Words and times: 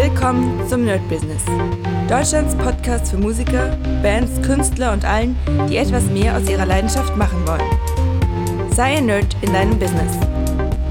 Willkommen 0.00 0.64
zum 0.68 0.84
Nerd 0.84 1.00
Business. 1.08 1.42
Deutschlands 2.08 2.54
Podcast 2.54 3.10
für 3.10 3.16
Musiker, 3.16 3.76
Bands, 4.00 4.40
Künstler 4.46 4.92
und 4.92 5.04
allen, 5.04 5.36
die 5.68 5.76
etwas 5.76 6.04
mehr 6.04 6.36
aus 6.36 6.48
ihrer 6.48 6.66
Leidenschaft 6.66 7.16
machen 7.16 7.44
wollen. 7.44 8.70
Sei 8.70 8.98
ein 8.98 9.06
Nerd 9.06 9.36
in 9.40 9.52
deinem 9.52 9.76
Business. 9.76 10.16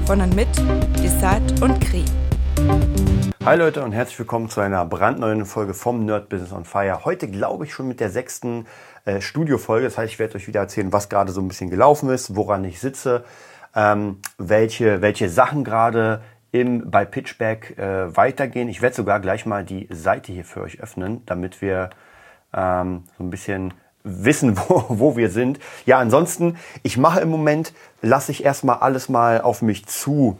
Von 0.04 0.20
und 0.20 0.36
mit 0.36 0.48
Desart 1.02 1.62
und 1.62 1.80
Kri. 1.80 2.04
Hi 3.46 3.56
Leute 3.56 3.82
und 3.82 3.92
herzlich 3.92 4.18
willkommen 4.18 4.50
zu 4.50 4.60
einer 4.60 4.84
brandneuen 4.84 5.46
Folge 5.46 5.72
vom 5.72 6.04
Nerd 6.04 6.28
Business 6.28 6.52
on 6.52 6.66
Fire. 6.66 7.06
Heute 7.06 7.28
glaube 7.28 7.64
ich 7.64 7.72
schon 7.72 7.88
mit 7.88 8.00
der 8.00 8.10
sechsten 8.10 8.66
äh, 9.06 9.22
Studiofolge. 9.22 9.86
Das 9.86 9.96
heißt, 9.96 10.12
ich 10.12 10.18
werde 10.18 10.34
euch 10.34 10.48
wieder 10.48 10.60
erzählen, 10.60 10.92
was 10.92 11.08
gerade 11.08 11.32
so 11.32 11.40
ein 11.40 11.48
bisschen 11.48 11.70
gelaufen 11.70 12.10
ist, 12.10 12.36
woran 12.36 12.62
ich 12.64 12.78
sitze, 12.78 13.24
ähm, 13.74 14.20
welche, 14.36 15.00
welche 15.00 15.30
Sachen 15.30 15.64
gerade 15.64 16.20
im, 16.52 16.90
bei 16.90 17.04
Pitchback 17.04 17.78
äh, 17.78 18.16
weitergehen. 18.16 18.68
Ich 18.68 18.82
werde 18.82 18.96
sogar 18.96 19.20
gleich 19.20 19.46
mal 19.46 19.64
die 19.64 19.88
Seite 19.90 20.32
hier 20.32 20.44
für 20.44 20.62
euch 20.62 20.80
öffnen, 20.80 21.22
damit 21.26 21.60
wir 21.60 21.90
ähm, 22.54 23.04
so 23.16 23.24
ein 23.24 23.30
bisschen 23.30 23.74
wissen, 24.04 24.56
wo, 24.68 24.84
wo 24.88 25.16
wir 25.16 25.30
sind. 25.30 25.58
Ja, 25.86 25.98
ansonsten, 25.98 26.56
ich 26.82 26.96
mache 26.96 27.20
im 27.20 27.28
Moment, 27.28 27.72
lasse 28.02 28.32
ich 28.32 28.44
erstmal 28.44 28.78
alles 28.78 29.08
mal 29.08 29.40
auf 29.40 29.62
mich 29.62 29.86
zu, 29.86 30.38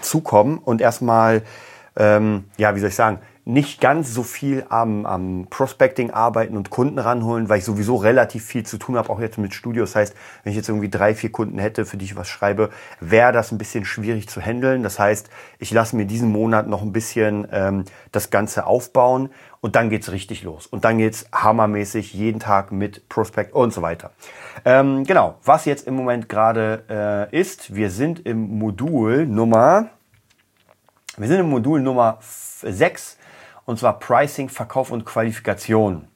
zukommen 0.00 0.58
und 0.58 0.80
erstmal, 0.80 1.42
ähm, 1.96 2.44
ja, 2.56 2.74
wie 2.74 2.80
soll 2.80 2.90
ich 2.90 2.94
sagen, 2.94 3.20
nicht 3.48 3.80
ganz 3.80 4.12
so 4.12 4.24
viel 4.24 4.66
am, 4.70 5.06
am 5.06 5.46
Prospecting 5.48 6.10
arbeiten 6.10 6.56
und 6.56 6.68
Kunden 6.68 6.98
ranholen, 6.98 7.48
weil 7.48 7.58
ich 7.58 7.64
sowieso 7.64 7.94
relativ 7.94 8.44
viel 8.44 8.66
zu 8.66 8.76
tun 8.76 8.96
habe, 8.96 9.08
auch 9.08 9.20
jetzt 9.20 9.38
mit 9.38 9.54
Studios. 9.54 9.92
Das 9.92 10.00
heißt, 10.00 10.16
wenn 10.42 10.50
ich 10.50 10.56
jetzt 10.56 10.68
irgendwie 10.68 10.88
drei, 10.88 11.14
vier 11.14 11.30
Kunden 11.30 11.60
hätte, 11.60 11.86
für 11.86 11.96
die 11.96 12.06
ich 12.06 12.16
was 12.16 12.26
schreibe, 12.26 12.70
wäre 12.98 13.30
das 13.32 13.52
ein 13.52 13.58
bisschen 13.58 13.84
schwierig 13.84 14.28
zu 14.28 14.40
handeln. 14.40 14.82
Das 14.82 14.98
heißt, 14.98 15.30
ich 15.60 15.70
lasse 15.70 15.94
mir 15.94 16.06
diesen 16.06 16.32
Monat 16.32 16.66
noch 16.66 16.82
ein 16.82 16.90
bisschen 16.90 17.46
ähm, 17.52 17.84
das 18.10 18.30
Ganze 18.30 18.66
aufbauen 18.66 19.30
und 19.60 19.76
dann 19.76 19.90
geht's 19.90 20.10
richtig 20.10 20.42
los. 20.42 20.66
Und 20.66 20.84
dann 20.84 20.98
geht's 20.98 21.26
hammermäßig 21.32 22.14
jeden 22.14 22.40
Tag 22.40 22.72
mit 22.72 23.08
Prospect 23.08 23.54
und 23.54 23.72
so 23.72 23.80
weiter. 23.80 24.10
Ähm, 24.64 25.04
genau, 25.04 25.36
was 25.44 25.66
jetzt 25.66 25.86
im 25.86 25.94
Moment 25.94 26.28
gerade 26.28 27.28
äh, 27.30 27.40
ist, 27.40 27.76
wir 27.76 27.90
sind 27.90 28.26
im 28.26 28.58
Modul 28.58 29.24
Nummer, 29.24 29.90
wir 31.16 31.28
sind 31.28 31.38
im 31.38 31.48
Modul 31.48 31.80
Nummer 31.80 32.18
6 32.20 33.18
und 33.66 33.78
zwar 33.78 33.98
Pricing, 33.98 34.48
Verkauf 34.48 34.90
und 34.90 35.04
Qualifikation. 35.04 36.08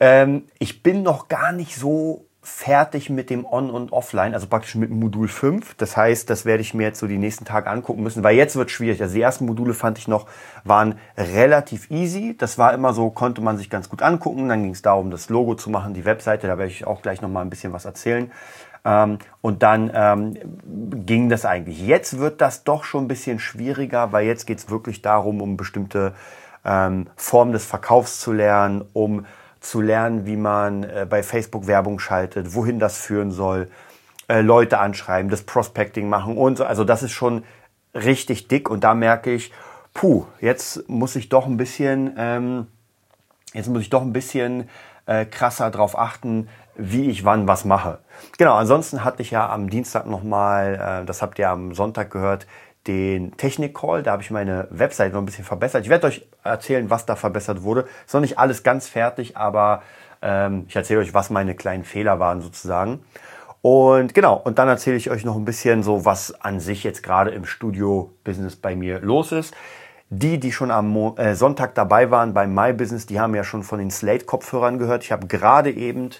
Ähm, 0.00 0.44
ich 0.58 0.82
bin 0.82 1.02
noch 1.02 1.28
gar 1.28 1.52
nicht 1.52 1.76
so 1.76 2.26
fertig 2.44 3.08
mit 3.08 3.30
dem 3.30 3.44
On- 3.46 3.70
und 3.70 3.92
Offline, 3.92 4.34
also 4.34 4.48
praktisch 4.48 4.74
mit 4.74 4.90
Modul 4.90 5.28
5. 5.28 5.74
Das 5.76 5.96
heißt, 5.96 6.28
das 6.28 6.44
werde 6.44 6.60
ich 6.60 6.74
mir 6.74 6.82
jetzt 6.82 6.98
so 6.98 7.06
die 7.06 7.16
nächsten 7.16 7.44
Tage 7.44 7.70
angucken 7.70 8.02
müssen, 8.02 8.24
weil 8.24 8.34
jetzt 8.36 8.56
wird 8.56 8.68
es 8.68 8.72
schwierig. 8.72 9.00
Also 9.00 9.14
die 9.14 9.20
ersten 9.20 9.46
Module 9.46 9.74
fand 9.74 9.98
ich 9.98 10.08
noch, 10.08 10.26
waren 10.64 10.98
relativ 11.16 11.88
easy. 11.92 12.34
Das 12.36 12.58
war 12.58 12.74
immer 12.74 12.94
so, 12.94 13.10
konnte 13.10 13.40
man 13.40 13.58
sich 13.58 13.70
ganz 13.70 13.88
gut 13.88 14.02
angucken. 14.02 14.48
Dann 14.48 14.64
ging 14.64 14.72
es 14.72 14.82
darum, 14.82 15.12
das 15.12 15.28
Logo 15.28 15.54
zu 15.54 15.70
machen, 15.70 15.94
die 15.94 16.04
Webseite, 16.04 16.48
da 16.48 16.58
werde 16.58 16.72
ich 16.72 16.84
auch 16.84 17.00
gleich 17.00 17.22
nochmal 17.22 17.44
ein 17.44 17.50
bisschen 17.50 17.72
was 17.72 17.84
erzählen. 17.84 18.32
Ähm, 18.84 19.18
und 19.40 19.62
dann 19.62 19.90
ähm, 19.94 20.34
ging 21.06 21.28
das 21.28 21.44
eigentlich. 21.44 21.80
Jetzt 21.86 22.18
wird 22.18 22.40
das 22.40 22.64
doch 22.64 22.84
schon 22.84 23.04
ein 23.04 23.08
bisschen 23.08 23.38
schwieriger, 23.38 24.12
weil 24.12 24.26
jetzt 24.26 24.46
geht 24.46 24.58
es 24.58 24.70
wirklich 24.70 25.02
darum, 25.02 25.40
um 25.40 25.56
bestimmte 25.56 26.14
ähm, 26.64 27.06
Formen 27.16 27.52
des 27.52 27.64
Verkaufs 27.64 28.20
zu 28.20 28.32
lernen, 28.32 28.84
um 28.92 29.26
zu 29.60 29.80
lernen, 29.80 30.26
wie 30.26 30.36
man 30.36 30.82
äh, 30.82 31.06
bei 31.08 31.22
Facebook 31.22 31.66
Werbung 31.66 31.98
schaltet, 31.98 32.54
wohin 32.54 32.78
das 32.78 32.98
führen 32.98 33.30
soll, 33.30 33.70
äh, 34.28 34.40
Leute 34.40 34.78
anschreiben, 34.78 35.30
das 35.30 35.42
Prospecting 35.42 36.08
machen 36.08 36.36
und 36.36 36.58
so. 36.58 36.64
Also 36.64 36.84
das 36.84 37.02
ist 37.02 37.12
schon 37.12 37.44
richtig 37.94 38.48
dick 38.48 38.68
und 38.68 38.82
da 38.82 38.94
merke 38.94 39.32
ich, 39.32 39.52
puh, 39.94 40.24
jetzt 40.40 40.88
muss 40.88 41.14
ich 41.16 41.28
doch 41.28 41.46
ein 41.46 41.56
bisschen, 41.56 42.14
ähm, 42.18 42.66
jetzt 43.52 43.68
muss 43.68 43.82
ich 43.82 43.90
doch 43.90 44.02
ein 44.02 44.12
bisschen 44.12 44.68
äh, 45.06 45.24
krasser 45.24 45.70
drauf 45.70 45.98
achten, 45.98 46.48
wie 46.74 47.10
ich 47.10 47.24
wann 47.24 47.46
was 47.46 47.64
mache. 47.64 47.98
Genau, 48.38 48.54
ansonsten 48.54 49.04
hatte 49.04 49.22
ich 49.22 49.30
ja 49.30 49.48
am 49.48 49.68
Dienstag 49.68 50.06
nochmal, 50.06 51.02
äh, 51.02 51.06
das 51.06 51.22
habt 51.22 51.38
ihr 51.38 51.50
am 51.50 51.74
Sonntag 51.74 52.10
gehört, 52.10 52.46
den 52.86 53.36
Technik-Call. 53.36 54.02
Da 54.02 54.12
habe 54.12 54.22
ich 54.22 54.30
meine 54.30 54.66
Website 54.70 55.12
noch 55.12 55.20
ein 55.20 55.26
bisschen 55.26 55.44
verbessert. 55.44 55.84
Ich 55.84 55.90
werde 55.90 56.06
euch 56.06 56.26
erzählen, 56.42 56.90
was 56.90 57.06
da 57.06 57.16
verbessert 57.16 57.62
wurde. 57.62 57.86
Ist 58.06 58.14
noch 58.14 58.20
nicht 58.20 58.38
alles 58.38 58.62
ganz 58.62 58.88
fertig, 58.88 59.36
aber 59.36 59.82
ähm, 60.20 60.64
ich 60.68 60.76
erzähle 60.76 61.00
euch, 61.00 61.14
was 61.14 61.30
meine 61.30 61.54
kleinen 61.54 61.84
Fehler 61.84 62.18
waren 62.18 62.40
sozusagen. 62.40 63.04
Und 63.60 64.12
genau, 64.14 64.36
und 64.36 64.58
dann 64.58 64.66
erzähle 64.66 64.96
ich 64.96 65.10
euch 65.10 65.24
noch 65.24 65.36
ein 65.36 65.44
bisschen 65.44 65.84
so, 65.84 66.04
was 66.04 66.34
an 66.42 66.58
sich 66.58 66.82
jetzt 66.82 67.02
gerade 67.02 67.30
im 67.30 67.44
Studio-Business 67.44 68.56
bei 68.56 68.74
mir 68.74 68.98
los 69.00 69.30
ist. 69.30 69.54
Die, 70.10 70.38
die 70.38 70.52
schon 70.52 70.70
am 70.70 71.16
äh, 71.16 71.34
Sonntag 71.34 71.74
dabei 71.74 72.10
waren 72.10 72.34
beim 72.34 72.52
My 72.52 72.72
Business, 72.72 73.06
die 73.06 73.18
haben 73.20 73.34
ja 73.34 73.44
schon 73.44 73.62
von 73.62 73.78
den 73.78 73.90
Slate-Kopfhörern 73.90 74.78
gehört. 74.78 75.04
Ich 75.04 75.12
habe 75.12 75.26
gerade 75.26 75.70
eben 75.70 76.10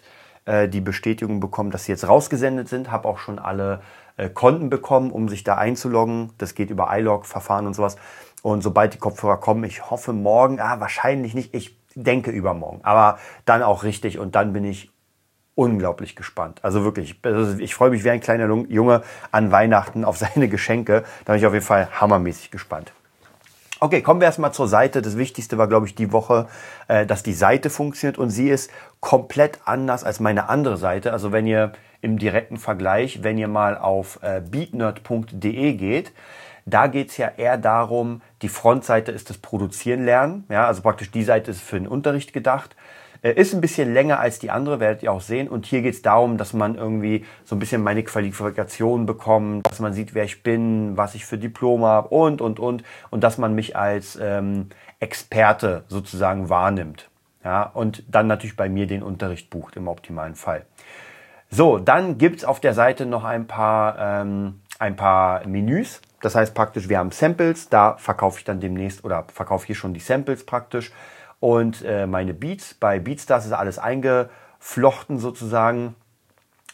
äh, 0.45 0.69
die 0.69 0.81
Bestätigung 0.81 1.41
bekommen, 1.41 1.71
dass 1.71 1.85
sie 1.85 1.93
jetzt 1.93 2.09
rausgesendet 2.09 2.69
sind, 2.69 2.91
habe 2.91 3.09
auch 3.09 3.19
schon 3.19 3.39
alle 3.39 3.81
äh, 4.17 4.29
Konten 4.29 4.71
bekommen, 4.71 5.11
um 5.11 5.29
sich 5.29 5.45
da 5.45 5.57
einzuloggen. 5.57 6.33
Das 6.39 6.55
geht 6.55 6.71
über 6.71 6.89
iLog-Verfahren 6.91 7.67
und 7.67 7.75
sowas. 7.75 7.97
Und 8.43 8.63
sobald 8.63 8.95
die 8.95 8.99
Kopfhörer 8.99 9.39
kommen, 9.39 9.65
ich 9.65 9.91
hoffe 9.91 10.13
morgen, 10.13 10.61
ah, 10.61 10.81
wahrscheinlich 10.81 11.35
nicht, 11.35 11.55
ich 11.55 11.79
denke 11.95 12.31
übermorgen, 12.31 12.81
aber 12.83 13.19
dann 13.45 13.63
auch 13.63 13.85
richtig 13.85 14.19
und 14.19 14.35
dann 14.35 14.53
bin 14.53 14.65
ich 14.65 14.91
unglaublich 15.55 16.17
gespannt. 16.17 16.61
Also 16.63 16.83
wirklich, 16.85 17.21
ich 17.59 17.75
freue 17.75 17.91
mich 17.91 18.05
wie 18.05 18.11
ein 18.11 18.21
kleiner 18.21 18.47
Junge 18.69 19.03
an 19.31 19.53
Weihnachten 19.53 20.05
auf 20.05 20.17
seine 20.19 20.49
Geschenke. 20.49 21.05
Da 21.25 21.33
bin 21.33 21.41
ich 21.41 21.47
auf 21.47 21.53
jeden 21.53 21.65
Fall 21.65 21.89
hammermäßig 22.01 22.51
gespannt. 22.51 22.93
Okay, 23.83 24.01
kommen 24.01 24.21
wir 24.21 24.27
erstmal 24.27 24.53
zur 24.53 24.69
Seite. 24.69 25.03
Das 25.03 25.19
Wichtigste 25.19 25.59
war, 25.59 25.67
glaube 25.67 25.89
ich, 25.89 25.97
die 25.97 26.13
Woche, 26.13 26.47
äh, 26.87 27.05
dass 27.05 27.25
die 27.25 27.33
Seite 27.33 27.69
funktioniert 27.69 28.17
und 28.17 28.31
sie 28.31 28.49
ist 28.49 28.71
komplett 29.01 29.59
anders 29.65 30.05
als 30.05 30.21
meine 30.21 30.49
andere 30.49 30.77
Seite. 30.77 31.13
Also 31.13 31.33
wenn 31.33 31.49
ihr 31.49 31.73
im 32.01 32.17
direkten 32.17 32.59
Vergleich, 32.59 33.25
wenn 33.25 33.39
ihr 33.39 33.49
mal 33.49 33.77
auf 33.77 34.21
äh, 34.23 34.41
beatnerd.de 34.41 35.73
geht, 35.73 36.13
da 36.65 36.87
geht's 36.87 37.17
ja 37.17 37.33
eher 37.37 37.59
darum, 37.59 38.23
die 38.43 38.49
Frontseite 38.49 39.11
ist 39.11 39.31
das 39.31 39.39
Produzieren 39.39 40.05
lernen. 40.05 40.45
Ja, 40.49 40.69
also 40.69 40.81
praktisch 40.83 41.11
die 41.11 41.25
Seite 41.25 41.51
ist 41.51 41.61
für 41.61 41.75
den 41.75 41.89
Unterricht 41.89 42.33
gedacht. 42.33 42.77
Ist 43.23 43.55
ein 43.55 43.61
bisschen 43.61 43.95
länger 43.95 44.19
als 44.19 44.41
die 44.41 44.51
andere, 44.51 44.81
werdet 44.81 45.05
ihr 45.05 45.13
auch 45.13 45.21
sehen. 45.21 45.49
Und 45.49 45.65
hier 45.65 45.83
geht 45.83 45.95
es 45.95 46.03
darum, 46.03 46.39
dass 46.39 46.53
man 46.55 46.75
irgendwie 46.75 47.25
so 47.45 47.55
ein 47.55 47.61
bisschen 47.61 47.81
meine 47.81 48.03
Qualifikation 48.03 49.07
bekommt, 49.07 49.65
dass 49.69 49.79
man 49.79 49.93
sieht, 49.93 50.13
wer 50.15 50.25
ich 50.25 50.43
bin, 50.43 50.97
was 50.97 51.15
ich 51.15 51.25
für 51.25 51.39
Diplome 51.39 51.87
habe 51.87 52.09
und, 52.09 52.41
und, 52.41 52.59
und. 52.59 52.83
Und 53.11 53.23
dass 53.23 53.39
man 53.39 53.55
mich 53.55 53.77
als 53.77 54.19
ähm, 54.21 54.71
Experte 54.99 55.85
sozusagen 55.87 56.49
wahrnimmt. 56.49 57.11
Ja, 57.45 57.63
und 57.63 58.03
dann 58.09 58.27
natürlich 58.27 58.57
bei 58.57 58.69
mir 58.69 58.89
den 58.89 59.05
Unterricht 59.05 59.51
bucht 59.51 59.77
im 59.77 59.87
optimalen 59.87 60.35
Fall. 60.35 60.67
So, 61.49 61.79
dann 61.79 62.19
gibt's 62.19 62.45
auf 62.45 62.59
der 62.61 62.75
Seite 62.75 63.07
noch 63.07 63.25
ein 63.25 63.47
paar, 63.47 63.99
ähm, 64.01 64.61
ein 64.79 64.97
paar 64.97 65.47
Menüs. 65.47 66.01
Das 66.23 66.35
heißt 66.35 66.55
praktisch, 66.55 66.89
wir 66.89 66.99
haben 66.99 67.11
Samples, 67.11 67.69
da 67.69 67.97
verkaufe 67.99 68.39
ich 68.39 68.45
dann 68.45 68.59
demnächst 68.59 69.05
oder 69.05 69.27
verkaufe 69.33 69.67
hier 69.67 69.75
schon 69.77 69.93
die 69.93 70.01
Samples 70.01 70.47
praktisch 70.47 70.93
und 71.43 71.83
äh, 71.83 72.07
meine 72.07 72.35
Beats. 72.35 72.73
Bei 72.75 73.01
Beatstars 73.01 73.47
ist 73.47 73.53
alles 73.53 73.77
eingeflochten 73.81 75.19
sozusagen. 75.19 75.97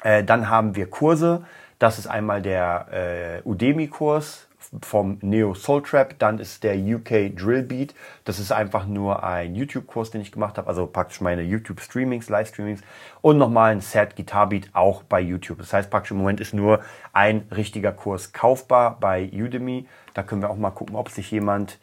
Äh, 0.02 0.22
dann 0.24 0.50
haben 0.50 0.76
wir 0.76 0.90
Kurse. 0.90 1.46
Das 1.78 1.98
ist 1.98 2.06
einmal 2.06 2.42
der 2.42 3.40
äh, 3.44 3.48
Udemy-Kurs 3.48 4.46
vom 4.82 5.16
Neo 5.22 5.54
Soul 5.54 5.82
Trap. 5.84 6.18
Dann 6.18 6.38
ist 6.38 6.64
der 6.64 6.76
UK 6.76 7.34
Drill 7.34 7.62
Beat. 7.62 7.94
Das 8.26 8.38
ist 8.38 8.52
einfach 8.52 8.84
nur 8.84 9.22
ein 9.24 9.54
YouTube-Kurs, 9.54 10.10
den 10.10 10.20
ich 10.20 10.32
gemacht 10.32 10.58
habe. 10.58 10.68
Also 10.68 10.86
praktisch 10.86 11.22
meine 11.22 11.40
YouTube-Streamings, 11.40 12.28
Livestreamings. 12.28 12.82
Und 13.22 13.38
nochmal 13.38 13.72
ein 13.72 13.80
Set 13.80 14.16
Guitar 14.16 14.50
Beat 14.50 14.68
auch 14.74 15.02
bei 15.02 15.20
YouTube. 15.22 15.60
Das 15.60 15.72
heißt 15.72 15.88
praktisch 15.88 16.10
im 16.10 16.18
Moment 16.18 16.40
ist 16.40 16.52
nur 16.52 16.80
ein 17.14 17.48
richtiger 17.56 17.92
Kurs 17.92 18.34
kaufbar 18.34 18.98
bei 19.00 19.30
Udemy. 19.32 19.88
Da 20.12 20.22
können 20.22 20.42
wir 20.42 20.50
auch 20.50 20.58
mal 20.58 20.72
gucken, 20.72 20.94
ob 20.94 21.08
sich 21.08 21.30
jemand 21.30 21.78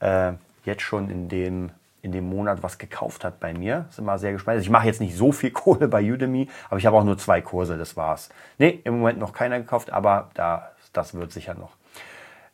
äh, 0.00 0.32
jetzt 0.64 0.82
schon 0.82 1.08
in 1.08 1.28
dem 1.28 1.70
in 2.06 2.12
dem 2.12 2.30
Monat 2.30 2.62
was 2.62 2.78
gekauft 2.78 3.24
hat 3.24 3.40
bei 3.40 3.52
mir. 3.52 3.86
Ist 3.90 3.98
immer 3.98 4.18
sehr 4.18 4.32
gespannt. 4.32 4.54
Also 4.54 4.64
ich 4.64 4.70
mache 4.70 4.86
jetzt 4.86 5.00
nicht 5.00 5.16
so 5.16 5.32
viel 5.32 5.50
Kohle 5.52 5.88
bei 5.88 6.00
Udemy, 6.00 6.48
aber 6.70 6.78
ich 6.78 6.86
habe 6.86 6.96
auch 6.96 7.04
nur 7.04 7.18
zwei 7.18 7.40
Kurse, 7.40 7.76
das 7.76 7.96
war's. 7.96 8.30
Nee, 8.58 8.80
im 8.84 8.98
Moment 8.98 9.18
noch 9.18 9.32
keiner 9.32 9.58
gekauft, 9.58 9.92
aber 9.92 10.30
da, 10.34 10.70
das 10.92 11.14
wird 11.14 11.32
sicher 11.32 11.54
noch. 11.54 11.72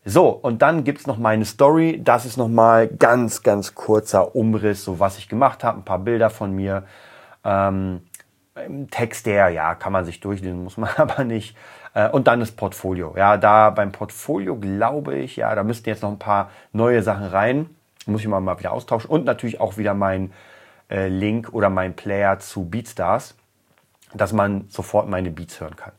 So, 0.04 0.31
und 0.31 0.62
dann 0.62 0.82
gibt's 0.82 1.06
noch 1.06 1.19
meine 1.19 1.44
Story. 1.44 2.00
Das 2.02 2.25
ist 2.25 2.37
nochmal 2.37 2.88
ganz, 2.88 3.43
ganz 3.43 3.75
kurzer 3.75 4.34
Umriss, 4.34 4.82
so 4.82 4.99
was 4.99 5.19
ich 5.19 5.28
gemacht 5.28 5.62
habe, 5.62 5.78
ein 5.78 5.84
paar 5.84 6.00
Bilder 6.00 6.31
von 6.31 6.52
mir. 6.52 6.84
Ähm, 7.44 8.00
Text 8.90 9.26
der, 9.26 9.50
ja, 9.50 9.75
kann 9.75 9.93
man 9.93 10.04
sich 10.04 10.20
durchlesen, 10.20 10.64
muss 10.64 10.76
man 10.76 10.90
aber 10.96 11.25
nicht. 11.25 11.56
Äh, 11.94 12.08
und 12.08 12.26
dann 12.26 12.40
das 12.40 12.52
Portfolio. 12.52 13.14
Ja, 13.16 13.37
da 13.37 13.70
beim 13.70 13.93
Portfolio 13.93 14.56
glaube 14.56 15.16
ich, 15.16 15.37
ja, 15.37 15.54
da 15.54 15.62
müssten 15.62 15.88
jetzt 15.88 16.02
noch 16.02 16.10
ein 16.10 16.19
paar 16.19 16.50
neue 16.72 17.02
Sachen 17.02 17.26
rein. 17.26 17.70
Muss 18.06 18.20
ich 18.20 18.28
mal, 18.28 18.58
wieder 18.58 18.72
austauschen. 18.72 19.10
Und 19.10 19.25
natürlich 19.25 19.60
auch 19.60 19.76
wieder 19.76 19.94
mein 19.94 20.32
äh, 20.90 21.08
Link 21.08 21.52
oder 21.52 21.70
mein 21.70 21.94
Player 21.94 22.38
zu 22.38 22.64
Beatstars, 22.64 23.34
dass 24.14 24.32
man 24.32 24.66
sofort 24.69 25.08
meine 25.08 25.31
Beats 25.31 25.60
hören 25.60 25.76
kann. 25.76 25.93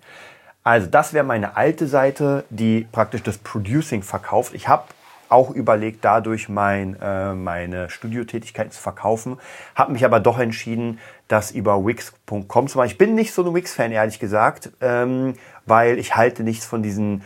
Also 0.63 0.87
das 0.87 1.13
wäre 1.13 1.25
meine 1.25 1.57
alte 1.57 1.87
Seite, 1.87 2.45
die 2.49 2.87
praktisch 2.91 3.23
das 3.23 3.37
Producing 3.37 4.01
verkauft. 4.01 4.53
Ich 4.53 4.67
habe 4.67 4.85
auch 5.29 5.49
überlegt, 5.49 6.05
dadurch 6.05 6.47
mein, 6.47 6.95
äh, 7.01 7.33
meine 7.33 7.89
Studiotätigkeiten 7.89 8.71
zu 8.71 8.81
verkaufen, 8.81 9.37
habe 9.75 9.91
mich 9.91 10.05
aber 10.05 10.19
doch 10.19 10.39
entschieden, 10.39 10.99
das 11.27 11.51
über 11.51 11.85
Wix.com 11.85 12.67
zu 12.67 12.77
machen. 12.77 12.87
Ich 12.87 12.97
bin 12.97 13.15
nicht 13.15 13.33
so 13.33 13.43
ein 13.43 13.53
Wix-Fan, 13.53 13.91
ehrlich 13.91 14.19
gesagt, 14.19 14.71
ähm, 14.79 15.33
weil 15.65 15.97
ich 15.97 16.15
halte 16.15 16.43
nichts 16.43 16.65
von 16.65 16.83
diesen, 16.83 17.23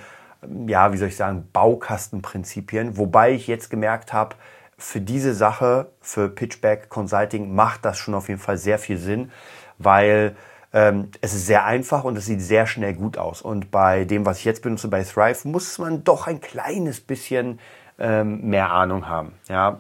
ja, 0.68 0.94
wie 0.94 0.98
soll 0.98 1.10
ich 1.10 1.18
sagen, 1.18 1.50
Baukastenprinzipien, 1.52 2.98
wobei 2.98 3.34
ich 3.34 3.48
jetzt 3.48 3.70
gemerkt 3.70 4.14
habe, 4.14 4.36
für 4.78 5.02
diese 5.02 5.34
Sache, 5.34 5.92
für 6.02 6.30
Pitchback 6.30 6.90
Consulting, 6.90 7.54
macht 7.54 7.84
das 7.86 7.98
schon 7.98 8.14
auf 8.14 8.30
jeden 8.30 8.40
Fall 8.40 8.58
sehr 8.58 8.78
viel 8.78 8.98
Sinn, 8.98 9.32
weil 9.78 10.36
ähm, 10.74 11.10
es 11.22 11.34
ist 11.34 11.48
sehr 11.48 11.66
einfach 11.66 12.04
und 12.04 12.18
es 12.18 12.26
sieht 12.26 12.42
sehr 12.42 12.68
schnell 12.68 12.94
gut 12.94 13.18
aus. 13.18 13.42
Und 13.42 13.72
bei 13.72 14.06
dem, 14.06 14.26
was 14.26 14.40
ich 14.40 14.46
jetzt 14.46 14.62
benutze, 14.62 14.88
bei 14.88 15.04
Thrive, 15.04 15.48
muss 15.48 15.80
man 15.80 16.04
doch 16.04 16.28
ein 16.28 16.42
kleines 16.42 17.02
bisschen 17.02 17.60
ähm, 18.00 18.50
mehr 18.50 18.72
Ahnung 18.72 19.08
haben. 19.08 19.34
Ja, 19.50 19.80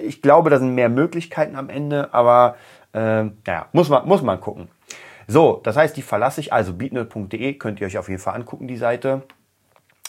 ich 0.00 0.22
glaube, 0.22 0.50
da 0.50 0.58
sind 0.58 0.74
mehr 0.74 0.88
Möglichkeiten 0.88 1.54
am 1.54 1.68
Ende, 1.68 2.12
aber 2.12 2.56
ähm, 2.94 3.38
naja, 3.46 3.66
muss 3.72 3.88
man, 3.88 4.06
muss 4.06 4.22
man 4.22 4.40
gucken. 4.40 4.68
So, 5.28 5.60
das 5.62 5.76
heißt, 5.76 5.96
die 5.96 6.02
verlasse 6.02 6.40
ich, 6.40 6.52
also 6.52 6.74
beatnerd.de 6.74 7.54
könnt 7.54 7.80
ihr 7.80 7.86
euch 7.86 7.98
auf 7.98 8.08
jeden 8.08 8.20
Fall 8.20 8.34
angucken, 8.34 8.66
die 8.66 8.76
Seite. 8.76 9.22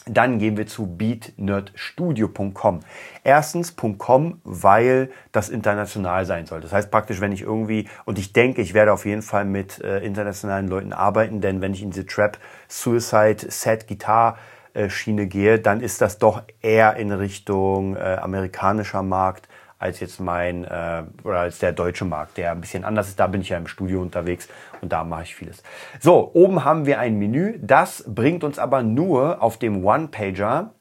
Dann 0.05 0.37
gehen 0.37 0.57
wir 0.57 0.67
zu 0.67 0.87
beatnerdstudio.com. 0.87 2.81
Erstens 3.23 3.75
.com, 3.75 4.41
weil 4.43 5.09
das 5.31 5.49
international 5.49 6.25
sein 6.25 6.45
soll. 6.45 6.59
Das 6.61 6.73
heißt 6.73 6.91
praktisch, 6.91 7.21
wenn 7.21 7.31
ich 7.31 7.41
irgendwie, 7.41 7.87
und 8.05 8.19
ich 8.19 8.33
denke, 8.33 8.61
ich 8.61 8.73
werde 8.73 8.91
auf 8.91 9.05
jeden 9.05 9.21
Fall 9.21 9.45
mit 9.45 9.81
äh, 9.81 9.99
internationalen 9.99 10.67
Leuten 10.67 10.91
arbeiten, 10.91 11.39
denn 11.39 11.61
wenn 11.61 11.73
ich 11.73 11.81
in 11.81 11.91
diese 11.91 12.05
Trap, 12.05 12.37
Suicide, 12.67 13.49
Set, 13.49 13.87
Gitarre 13.87 14.37
äh, 14.73 14.89
Schiene 14.89 15.27
gehe, 15.27 15.59
dann 15.59 15.81
ist 15.81 16.01
das 16.01 16.17
doch 16.17 16.43
eher 16.61 16.95
in 16.95 17.11
Richtung 17.11 17.95
äh, 17.95 18.17
amerikanischer 18.21 19.03
Markt 19.03 19.47
als 19.83 19.99
jetzt 19.99 20.21
mein 20.21 20.63
äh, 20.63 21.03
oder 21.25 21.39
als 21.39 21.59
der 21.59 21.73
deutsche 21.73 22.05
Markt, 22.05 22.37
der 22.37 22.51
ein 22.51 22.61
bisschen 22.61 22.85
anders 22.85 23.09
ist. 23.09 23.19
Da 23.19 23.27
bin 23.27 23.41
ich 23.41 23.49
ja 23.49 23.57
im 23.57 23.67
Studio 23.67 24.01
unterwegs 24.01 24.47
und 24.81 24.93
da 24.93 25.03
mache 25.03 25.23
ich 25.23 25.35
vieles. 25.35 25.61
So, 25.99 26.31
oben 26.33 26.63
haben 26.63 26.85
wir 26.85 26.99
ein 26.99 27.19
Menü. 27.19 27.59
Das 27.61 28.05
bringt 28.07 28.45
uns 28.45 28.59
aber 28.59 28.81
nur 28.81 29.43
auf 29.43 29.57
dem 29.57 29.85
One-Pager 29.85 30.71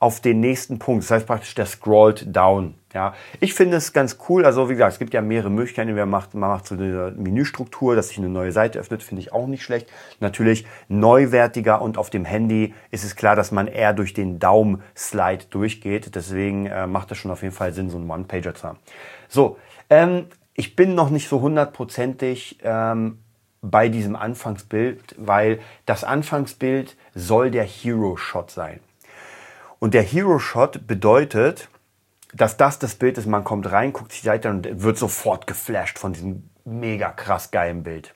auf 0.00 0.20
den 0.20 0.40
nächsten 0.40 0.78
Punkt. 0.78 1.04
Das 1.04 1.10
heißt 1.10 1.26
praktisch, 1.26 1.54
der 1.54 1.66
scrollt 1.66 2.34
down. 2.34 2.74
Ja, 2.92 3.14
ich 3.38 3.54
finde 3.54 3.76
es 3.76 3.92
ganz 3.92 4.18
cool. 4.28 4.44
Also 4.44 4.68
wie 4.68 4.72
gesagt, 4.72 4.94
es 4.94 4.98
gibt 4.98 5.14
ja 5.14 5.20
mehrere 5.20 5.50
Möglichkeiten. 5.50 5.94
Man 5.94 6.08
macht, 6.08 6.34
man 6.34 6.50
macht 6.50 6.66
so 6.66 6.74
eine 6.74 7.12
Menüstruktur, 7.16 7.94
dass 7.94 8.08
sich 8.08 8.18
eine 8.18 8.30
neue 8.30 8.50
Seite 8.50 8.80
öffnet, 8.80 9.02
finde 9.02 9.20
ich 9.20 9.32
auch 9.32 9.46
nicht 9.46 9.62
schlecht. 9.62 9.88
Natürlich 10.18 10.66
neuwertiger 10.88 11.82
und 11.82 11.98
auf 11.98 12.10
dem 12.10 12.24
Handy 12.24 12.74
ist 12.90 13.04
es 13.04 13.14
klar, 13.14 13.36
dass 13.36 13.52
man 13.52 13.68
eher 13.68 13.92
durch 13.92 14.14
den 14.14 14.40
Daumen-Slide 14.40 15.44
durchgeht. 15.50 16.14
Deswegen 16.16 16.66
äh, 16.66 16.88
macht 16.88 17.12
es 17.12 17.18
schon 17.18 17.30
auf 17.30 17.42
jeden 17.42 17.54
Fall 17.54 17.72
Sinn, 17.72 17.90
so 17.90 17.98
einen 17.98 18.10
One-Pager 18.10 18.54
zu 18.54 18.66
haben. 18.66 18.78
So, 19.28 19.58
ähm, 19.90 20.26
ich 20.54 20.74
bin 20.74 20.94
noch 20.94 21.10
nicht 21.10 21.28
so 21.28 21.42
hundertprozentig 21.42 22.58
ähm, 22.64 23.18
bei 23.60 23.88
diesem 23.90 24.16
Anfangsbild, 24.16 25.14
weil 25.18 25.60
das 25.84 26.04
Anfangsbild 26.04 26.96
soll 27.14 27.50
der 27.50 27.64
Hero-Shot 27.64 28.50
sein. 28.50 28.80
Und 29.80 29.94
der 29.94 30.02
Hero-Shot 30.02 30.86
bedeutet, 30.86 31.68
dass 32.32 32.56
das 32.56 32.78
das 32.78 32.94
Bild 32.94 33.18
ist, 33.18 33.26
man 33.26 33.42
kommt 33.42 33.72
rein, 33.72 33.92
guckt 33.92 34.12
sich 34.12 34.20
die 34.20 34.26
Seite 34.26 34.50
und 34.50 34.82
wird 34.82 34.98
sofort 34.98 35.48
geflasht 35.48 35.98
von 35.98 36.12
diesem 36.12 36.48
mega 36.64 37.10
krass 37.10 37.50
geilen 37.50 37.82
Bild. 37.82 38.14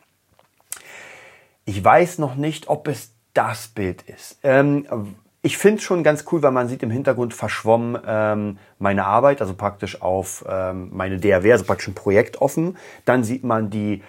Ich 1.64 1.82
weiß 1.82 2.19
noch 2.19 2.37
nicht, 2.37 2.69
ob 2.69 2.87
es 2.87 3.12
das 3.32 3.69
Bild 3.69 4.02
ist. 4.02 4.38
Ähm, 4.43 5.16
ich 5.44 5.58
finde 5.58 5.76
es 5.76 5.85
schon 5.85 6.02
ganz 6.02 6.25
cool, 6.32 6.43
weil 6.43 6.52
man 6.52 6.69
sieht 6.69 6.82
im 6.82 6.91
Hintergrund 6.91 7.35
verschwommen 7.35 7.99
ähm, 8.06 8.58
meine 8.79 9.05
Arbeit, 9.05 9.43
also 9.43 9.52
praktisch 9.52 10.00
auf 10.00 10.43
ähm, 10.49 10.88
meine 10.91 11.19
DAW, 11.19 11.52
also 11.52 11.64
praktisch 11.67 11.88
ein 11.88 11.94
Projekt 11.94 12.41
offen. 12.41 12.79
Dann 13.05 13.25
sieht 13.25 13.44
man 13.44 13.69
die 13.69 14.02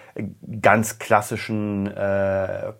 ganz 0.62 0.98
klassischen 0.98 1.94
äh, 1.94 2.68
äh, 2.68 2.72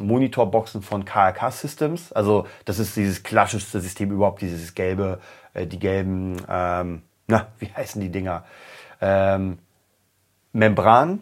Monitorboxen 0.00 0.80
von 0.80 1.04
KRK 1.04 1.50
Systems. 1.50 2.12
Also 2.12 2.46
das 2.66 2.78
ist 2.78 2.94
dieses 2.94 3.24
klassischste 3.24 3.80
System 3.80 4.12
überhaupt, 4.12 4.42
dieses 4.42 4.76
gelbe, 4.76 5.18
äh, 5.52 5.66
die 5.66 5.80
gelben, 5.80 6.36
ähm, 6.48 7.02
na, 7.26 7.48
wie 7.58 7.72
heißen 7.74 8.00
die 8.00 8.10
Dinger? 8.10 8.44
Ähm, 9.00 9.58
Membran, 10.52 11.20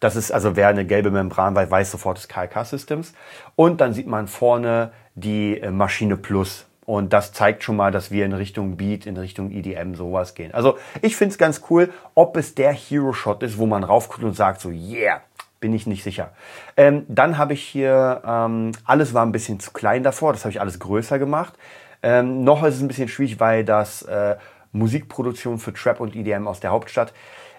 das 0.00 0.14
ist 0.14 0.30
also, 0.30 0.54
wer 0.54 0.68
eine 0.68 0.86
gelbe 0.86 1.10
Membran 1.10 1.54
weiß, 1.54 1.70
weiß 1.70 1.90
sofort 1.90 2.18
das 2.18 2.28
KLK 2.28 2.64
Systems. 2.64 3.12
Und 3.56 3.80
dann 3.80 3.92
sieht 3.92 4.06
man 4.06 4.28
vorne 4.28 4.92
die 5.20 5.60
äh, 5.60 5.70
Maschine 5.70 6.16
Plus. 6.16 6.66
Und 6.84 7.12
das 7.12 7.32
zeigt 7.32 7.64
schon 7.64 7.76
mal, 7.76 7.92
dass 7.92 8.10
wir 8.10 8.24
in 8.24 8.32
Richtung 8.32 8.78
Beat, 8.78 9.04
in 9.04 9.18
Richtung 9.18 9.50
EDM 9.50 9.94
sowas 9.94 10.34
gehen. 10.34 10.54
Also 10.54 10.78
ich 11.02 11.16
finde 11.16 11.32
es 11.32 11.38
ganz 11.38 11.62
cool, 11.68 11.92
ob 12.14 12.36
es 12.38 12.54
der 12.54 12.72
Hero 12.72 13.12
Shot 13.12 13.42
ist, 13.42 13.58
wo 13.58 13.66
man 13.66 13.84
raufguckt 13.84 14.24
und 14.24 14.32
sagt 14.32 14.62
so, 14.62 14.70
yeah, 14.70 15.20
bin 15.60 15.74
ich 15.74 15.86
nicht 15.86 16.02
sicher. 16.02 16.30
Ähm, 16.78 17.04
dann 17.08 17.36
habe 17.36 17.52
ich 17.52 17.62
hier, 17.62 18.22
ähm, 18.24 18.72
alles 18.84 19.12
war 19.12 19.26
ein 19.26 19.32
bisschen 19.32 19.60
zu 19.60 19.72
klein 19.72 20.02
davor, 20.02 20.32
das 20.32 20.44
habe 20.44 20.52
ich 20.52 20.62
alles 20.62 20.78
größer 20.78 21.18
gemacht. 21.18 21.54
Ähm, 22.02 22.44
noch 22.44 22.64
ist 22.64 22.76
es 22.76 22.80
ein 22.80 22.88
bisschen 22.88 23.08
schwierig, 23.08 23.38
weil 23.38 23.64
das 23.64 24.02
äh, 24.02 24.36
Musikproduktion 24.72 25.58
für 25.58 25.74
Trap 25.74 26.00
und 26.00 26.14
EDM 26.14 26.46
aus 26.46 26.60
der 26.60 26.70
Hauptstadt 26.70 27.12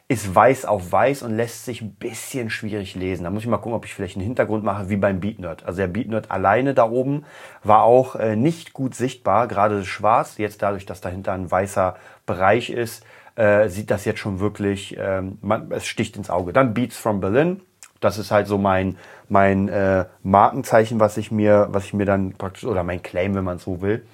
ist 0.10 0.34
weiß 0.34 0.66
auf 0.66 0.92
weiß 0.92 1.22
und 1.22 1.38
lässt 1.38 1.66
sich 1.66 1.84
ein 1.84 1.94
bisschen 1.94 2.50
schwierig 2.50 2.96
lesen. 2.96 3.26
Da 3.26 3.30
muss 3.30 3.44
ich 3.44 3.48
mal 3.48 3.58
gucken, 3.58 3.74
ob 3.74 3.86
ich 3.86 3.94
vielleicht 3.94 4.16
einen 4.16 4.26
Hintergrund 4.26 4.64
mache, 4.64 4.90
wie 4.90 4.98
beim 4.98 5.20
Beatnerd. 5.20 5.64
Also 5.66 5.78
der 5.78 5.88
Beatnerd 5.88 6.32
alleine 6.32 6.74
da 6.74 6.90
oben 6.90 7.26
war 7.64 7.84
auch 7.84 8.16
äh, 8.16 8.36
nicht 8.36 8.74
gut 8.74 8.96
sichtbar, 8.96 9.48
gerade 9.48 9.86
schwarz. 9.86 10.40
Jetzt 10.40 10.64
dadurch, 10.64 10.88
dass 10.88 11.00
dahinter 11.00 11.34
ein 11.34 11.50
weißer 11.50 11.96
Bereich 12.26 12.72
ist, 12.72 13.06
äh, 13.36 13.70
sieht 13.70 13.92
das 13.92 14.04
jetzt 14.04 14.20
schon 14.20 14.40
wirklich, 14.40 14.98
ähm, 15.00 15.38
man, 15.42 15.72
es 15.72 15.86
sticht 15.86 16.18
ins 16.18 16.32
Auge. 16.32 16.54
Dann 16.54 16.74
Beats 16.74 16.98
from 16.98 17.22
Berlin. 17.22 17.62
Das 18.00 18.18
ist 18.18 18.32
halt 18.32 18.48
so 18.48 18.58
mein, 18.58 18.98
mein 19.28 19.70
äh, 19.70 20.06
Markenzeichen, 20.24 21.00
was 21.00 21.18
ich 21.18 21.30
mir, 21.30 21.68
was 21.70 21.86
ich 21.86 21.94
mir 21.94 22.06
dann 22.06 22.34
praktisch, 22.34 22.64
oder 22.64 22.84
mein 22.84 23.04
Claim, 23.04 23.36
wenn 23.36 23.44
man 23.44 23.60
so 23.60 23.82
will. 23.82 24.08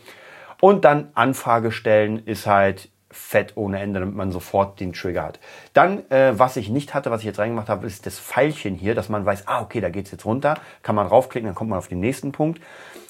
Und 0.59 0.83
dann 0.83 1.12
Anfrage 1.13 1.71
stellen 1.71 2.25
ist 2.25 2.47
halt 2.47 2.89
fett 3.15 3.53
ohne 3.56 3.79
Ende, 3.79 4.00
damit 4.00 4.15
man 4.15 4.31
sofort 4.31 4.79
den 4.79 4.94
Trigger 4.94 5.23
hat. 5.23 5.39
Dann, 5.73 6.09
äh, 6.12 6.38
was 6.38 6.57
ich 6.57 6.69
nicht 6.69 6.94
hatte, 6.94 7.12
was 7.12 7.21
ich 7.21 7.25
jetzt 7.25 7.39
reingemacht 7.39 7.69
habe, 7.69 7.88
ist 7.88 8.06
das 8.06 8.19
Pfeilchen 8.19 8.75
hier, 8.75 8.95
dass 8.95 9.09
man 9.09 9.25
weiß, 9.25 9.47
ah, 9.47 9.62
okay, 9.62 9.81
da 9.81 9.89
geht's 9.89 10.12
jetzt 10.12 10.25
runter, 10.25 10.56
kann 10.83 10.95
man 10.95 11.07
raufklicken, 11.07 11.47
dann 11.47 11.56
kommt 11.56 11.69
man 11.69 11.79
auf 11.79 11.88
den 11.88 12.00
nächsten 12.00 12.31
Punkt. 12.31 12.62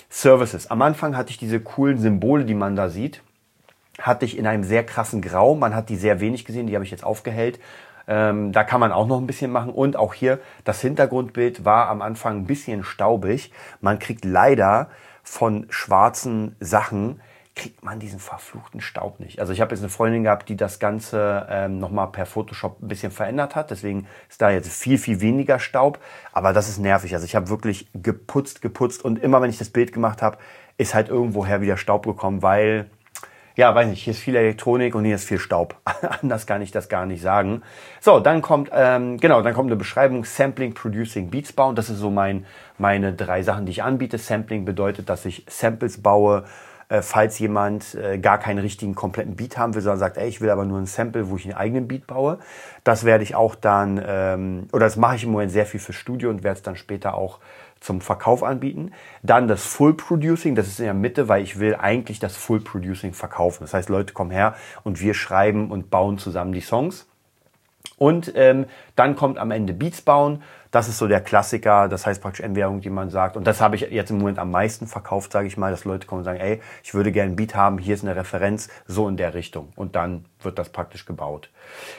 Services. 0.10 0.72
Am 0.72 0.82
Anfang 0.82 1.18
hatte 1.18 1.32
ich 1.32 1.38
diese 1.38 1.60
coolen 1.60 1.98
Symbole, 1.98 2.46
die 2.46 2.54
man 2.54 2.76
da 2.76 2.90
sieht, 2.90 3.22
hatte 4.00 4.26
ich 4.26 4.38
in 4.38 4.48
einem 4.48 4.64
sehr 4.64 4.86
krassen 4.86 5.22
Grau. 5.22 5.56
Man 5.56 5.76
hat 5.76 5.90
die 5.90 5.96
sehr 5.96 6.20
wenig 6.20 6.46
gesehen, 6.46 6.68
die 6.68 6.76
habe 6.76 6.86
ich 6.86 6.92
jetzt 6.92 7.04
aufgehellt. 7.04 7.60
Ähm, 8.08 8.52
da 8.52 8.64
kann 8.64 8.80
man 8.80 8.92
auch 8.92 9.08
noch 9.08 9.20
ein 9.20 9.28
bisschen 9.28 9.52
machen. 9.52 9.72
Und 9.72 9.96
auch 9.96 10.14
hier, 10.14 10.40
das 10.64 10.82
Hintergrundbild 10.82 11.66
war 11.66 11.90
am 11.90 12.02
Anfang 12.02 12.38
ein 12.38 12.46
bisschen 12.46 12.84
staubig. 12.84 13.52
Man 13.82 14.00
kriegt 14.00 14.24
leider 14.26 14.90
von 15.24 15.66
schwarzen 15.70 16.56
Sachen 16.60 17.20
kriegt 17.56 17.84
man 17.84 18.00
diesen 18.00 18.20
verfluchten 18.20 18.82
Staub 18.82 19.20
nicht. 19.22 19.40
Also 19.40 19.54
ich 19.54 19.62
habe 19.62 19.74
jetzt 19.74 19.82
eine 19.82 19.90
Freundin 19.90 20.24
gehabt, 20.24 20.50
die 20.50 20.58
das 20.58 20.80
Ganze 20.80 21.48
ähm, 21.50 21.80
nochmal 21.80 22.08
per 22.08 22.26
Photoshop 22.26 22.82
ein 22.82 22.88
bisschen 22.90 23.12
verändert 23.12 23.56
hat. 23.56 23.72
Deswegen 23.72 24.08
ist 24.30 24.42
da 24.42 24.50
jetzt 24.50 24.70
viel, 24.70 24.98
viel 24.98 25.22
weniger 25.22 25.58
Staub. 25.60 26.00
Aber 26.34 26.52
das 26.52 26.68
ist 26.68 26.80
nervig. 26.80 27.14
Also 27.14 27.26
ich 27.26 27.36
habe 27.36 27.50
wirklich 27.50 27.88
geputzt, 27.94 28.62
geputzt 28.62 29.06
und 29.06 29.18
immer 29.24 29.42
wenn 29.42 29.50
ich 29.50 29.58
das 29.58 29.70
Bild 29.70 29.94
gemacht 29.94 30.22
habe, 30.22 30.38
ist 30.78 30.94
halt 30.94 31.08
irgendwoher 31.08 31.62
wieder 31.62 31.78
Staub 31.78 32.06
gekommen, 32.06 32.42
weil, 32.42 32.90
ja, 33.56 33.74
weiß 33.74 33.88
nicht, 33.88 34.04
hier 34.04 34.12
ist 34.12 34.20
viel 34.20 34.36
Elektronik 34.36 34.94
und 34.94 35.06
hier 35.06 35.16
ist 35.16 35.24
viel 35.24 35.40
Staub. 35.40 35.78
Anders 36.22 36.46
kann 36.46 36.62
ich 36.62 36.72
das 36.72 36.90
gar 36.90 37.06
nicht 37.06 37.22
sagen. 37.22 37.62
So, 38.02 38.20
dann 38.20 38.42
kommt, 38.42 38.70
ähm, 38.74 39.18
genau, 39.18 39.42
dann 39.42 39.54
kommt 39.54 39.70
eine 39.70 39.78
Beschreibung, 39.78 40.26
Sampling, 40.26 40.74
Producing, 40.74 41.30
Beats 41.30 41.54
bauen. 41.54 41.76
Das 41.76 41.90
ist 41.90 42.00
so 42.00 42.10
mein, 42.10 42.46
meine 42.78 43.14
drei 43.14 43.44
Sachen, 43.44 43.66
die 43.66 43.72
ich 43.72 43.84
anbiete. 43.84 44.18
Sampling 44.18 44.66
bedeutet, 44.66 45.08
dass 45.08 45.24
ich 45.24 45.46
Samples 45.48 46.02
baue, 46.02 46.44
äh, 46.90 47.02
falls 47.02 47.40
jemand 47.40 47.96
äh, 47.96 48.18
gar 48.20 48.38
keinen 48.38 48.60
richtigen 48.60 48.96
kompletten 48.96 49.36
Beat 49.36 49.58
haben 49.58 49.74
will, 49.74 49.82
sondern 49.82 50.00
sagt, 50.00 50.18
ey, 50.18 50.28
ich 50.28 50.42
will 50.42 50.50
aber 50.50 50.66
nur 50.66 50.80
ein 50.80 50.86
Sample, 50.86 51.30
wo 51.30 51.36
ich 51.36 51.46
einen 51.46 51.56
eigenen 51.56 51.88
Beat 51.88 52.08
baue. 52.08 52.40
Das 52.84 53.06
werde 53.06 53.24
ich 53.24 53.36
auch 53.36 53.56
dann, 53.56 54.02
ähm, 54.06 54.68
oder 54.72 54.86
das 54.86 54.96
mache 54.96 55.16
ich 55.16 55.24
im 55.24 55.32
Moment 55.32 55.52
sehr 55.52 55.66
viel 55.66 55.80
fürs 55.80 55.98
Studio 55.98 56.30
und 56.30 56.44
werde 56.44 56.58
es 56.58 56.64
dann 56.64 56.76
später 56.76 57.16
auch 57.16 57.40
zum 57.80 58.02
Verkauf 58.02 58.44
anbieten. 58.44 58.92
Dann 59.22 59.48
das 59.48 59.64
Full 59.66 59.96
Producing, 59.96 60.56
das 60.56 60.68
ist 60.68 60.80
in 60.80 60.86
der 60.86 60.94
Mitte, 60.94 61.28
weil 61.28 61.44
ich 61.44 61.60
will 61.60 61.76
eigentlich 61.76 62.20
das 62.20 62.36
Full 62.36 62.62
Producing 62.62 63.14
verkaufen. 63.14 63.60
Das 63.62 63.74
heißt, 63.74 63.90
Leute 63.90 64.14
kommen 64.14 64.32
her 64.32 64.56
und 64.84 65.02
wir 65.02 65.14
schreiben 65.14 65.72
und 65.72 65.90
bauen 65.90 66.18
zusammen 66.18 66.52
die 66.52 66.62
Songs. 66.62 67.08
Und 67.98 68.34
ähm, 68.36 68.66
dann 68.96 69.16
kommt 69.16 69.38
am 69.38 69.52
Ende 69.52 69.74
Beats 69.74 70.02
bauen. 70.02 70.44
Das 70.72 70.90
ist 70.90 70.98
so 70.98 71.08
der 71.08 71.22
Klassiker. 71.22 71.88
Das 71.88 72.06
heißt 72.06 72.22
praktisch 72.22 72.44
entweder 72.44 72.68
irgendjemand 72.68 73.12
sagt, 73.12 73.38
und 73.38 73.48
das 73.48 73.62
habe 73.62 73.78
ich 73.78 73.84
jetzt 73.84 74.12
im 74.12 74.18
Moment 74.18 74.40
am 74.40 74.52
meisten 74.52 74.88
verkauft, 74.88 75.32
sage 75.32 75.48
ich 75.48 75.56
mal, 75.56 75.72
dass 75.72 75.86
Leute 75.86 76.06
kommen 76.06 76.20
und 76.20 76.26
sagen, 76.26 76.40
ey, 76.40 76.62
ich 76.84 76.94
würde 76.94 77.14
gerne 77.14 77.32
ein 77.32 77.36
Beat 77.38 77.56
haben, 77.56 77.78
hier 77.78 77.96
ist 77.96 78.04
eine 78.04 78.16
Referenz, 78.16 78.68
so 78.86 79.08
in 79.08 79.16
der 79.16 79.34
Richtung. 79.34 79.72
Und 79.78 79.96
dann 79.96 80.26
wird 80.42 80.60
das 80.60 80.70
praktisch 80.70 81.06
gebaut. 81.06 81.50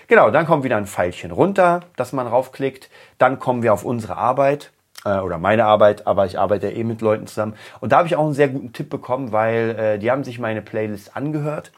Genau, 0.08 0.30
dann 0.30 0.44
kommt 0.44 0.64
wieder 0.64 0.76
ein 0.76 0.86
Pfeilchen 0.86 1.30
runter, 1.30 1.80
dass 1.96 2.12
man 2.12 2.26
raufklickt. 2.26 2.90
Dann 3.16 3.38
kommen 3.38 3.62
wir 3.62 3.72
auf 3.72 3.84
unsere 3.84 4.16
Arbeit. 4.16 4.72
äh, 5.06 5.20
oder 5.20 5.38
meine 5.38 5.64
Arbeit, 5.64 6.06
aber 6.06 6.26
ich 6.26 6.38
arbeite 6.38 6.70
eh 6.70 6.84
mit 6.84 7.00
Leuten 7.00 7.26
zusammen. 7.26 7.54
Und 7.80 7.92
da 7.92 7.98
habe 7.98 8.08
ich 8.08 8.16
auch 8.16 8.24
einen 8.24 8.34
sehr 8.34 8.48
guten 8.48 8.72
Tipp 8.72 8.90
bekommen, 8.90 9.32
weil 9.32 9.76
äh, 9.78 9.98
die 9.98 10.10
haben 10.10 10.24
sich 10.24 10.38
meine 10.38 10.62
Playlist 10.62 11.16
angehört 11.16 11.72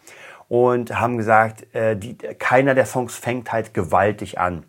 und 0.49 0.99
haben 0.99 1.17
gesagt, 1.17 1.75
äh, 1.75 1.97
die, 1.97 2.17
keiner 2.17 2.75
der 2.75 2.87
Songs 2.87 3.17
fängt 3.17 3.53
halt 3.53 3.75
gewaltig 3.75 4.39
an. 4.39 4.65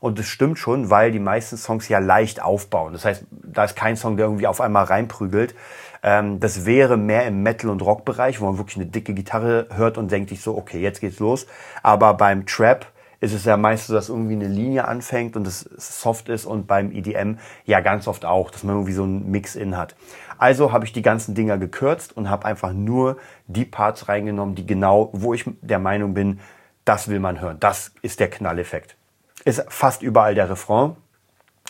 Und 0.00 0.18
das 0.18 0.26
stimmt 0.26 0.58
schon, 0.58 0.88
weil 0.90 1.12
die 1.12 1.18
meisten 1.18 1.56
Songs 1.58 1.88
ja 1.88 1.98
leicht 1.98 2.42
aufbauen. 2.42 2.94
Das 2.94 3.04
heißt, 3.04 3.26
da 3.30 3.64
ist 3.64 3.76
kein 3.76 3.96
Song, 3.96 4.16
der 4.16 4.26
irgendwie 4.26 4.46
auf 4.46 4.60
einmal 4.60 4.84
reinprügelt. 4.84 5.54
Ähm, 6.02 6.40
das 6.40 6.64
wäre 6.64 6.96
mehr 6.96 7.26
im 7.26 7.42
Metal- 7.42 7.70
und 7.70 7.82
Rock-Bereich, 7.82 8.40
wo 8.40 8.46
man 8.46 8.58
wirklich 8.58 8.76
eine 8.76 8.86
dicke 8.86 9.12
Gitarre 9.12 9.66
hört 9.74 9.98
und 9.98 10.10
denkt 10.10 10.30
sich 10.30 10.40
so, 10.40 10.56
okay, 10.56 10.80
jetzt 10.80 11.00
geht's 11.00 11.18
los. 11.18 11.46
Aber 11.82 12.14
beim 12.14 12.46
Trap 12.46 12.86
ist 13.20 13.34
es 13.34 13.44
ja 13.44 13.58
meist 13.58 13.86
so, 13.86 13.92
dass 13.92 14.08
irgendwie 14.08 14.34
eine 14.34 14.48
Linie 14.48 14.88
anfängt 14.88 15.36
und 15.36 15.46
es 15.46 15.60
soft 15.76 16.30
ist 16.30 16.46
und 16.46 16.66
beim 16.66 16.90
EDM 16.90 17.36
ja 17.66 17.80
ganz 17.80 18.08
oft 18.08 18.24
auch, 18.24 18.50
dass 18.50 18.64
man 18.64 18.76
irgendwie 18.76 18.94
so 18.94 19.02
einen 19.02 19.30
Mix-In 19.30 19.76
hat. 19.76 19.94
Also 20.40 20.72
habe 20.72 20.86
ich 20.86 20.94
die 20.94 21.02
ganzen 21.02 21.34
Dinger 21.34 21.58
gekürzt 21.58 22.16
und 22.16 22.30
habe 22.30 22.46
einfach 22.46 22.72
nur 22.72 23.18
die 23.46 23.66
Parts 23.66 24.08
reingenommen, 24.08 24.54
die 24.54 24.66
genau, 24.66 25.10
wo 25.12 25.34
ich 25.34 25.44
der 25.60 25.78
Meinung 25.78 26.14
bin, 26.14 26.40
das 26.86 27.08
will 27.08 27.20
man 27.20 27.42
hören. 27.42 27.58
Das 27.60 27.92
ist 28.00 28.20
der 28.20 28.30
Knalleffekt. 28.30 28.96
Ist 29.44 29.62
fast 29.68 30.00
überall 30.00 30.34
der 30.34 30.48
Refrain. 30.48 30.96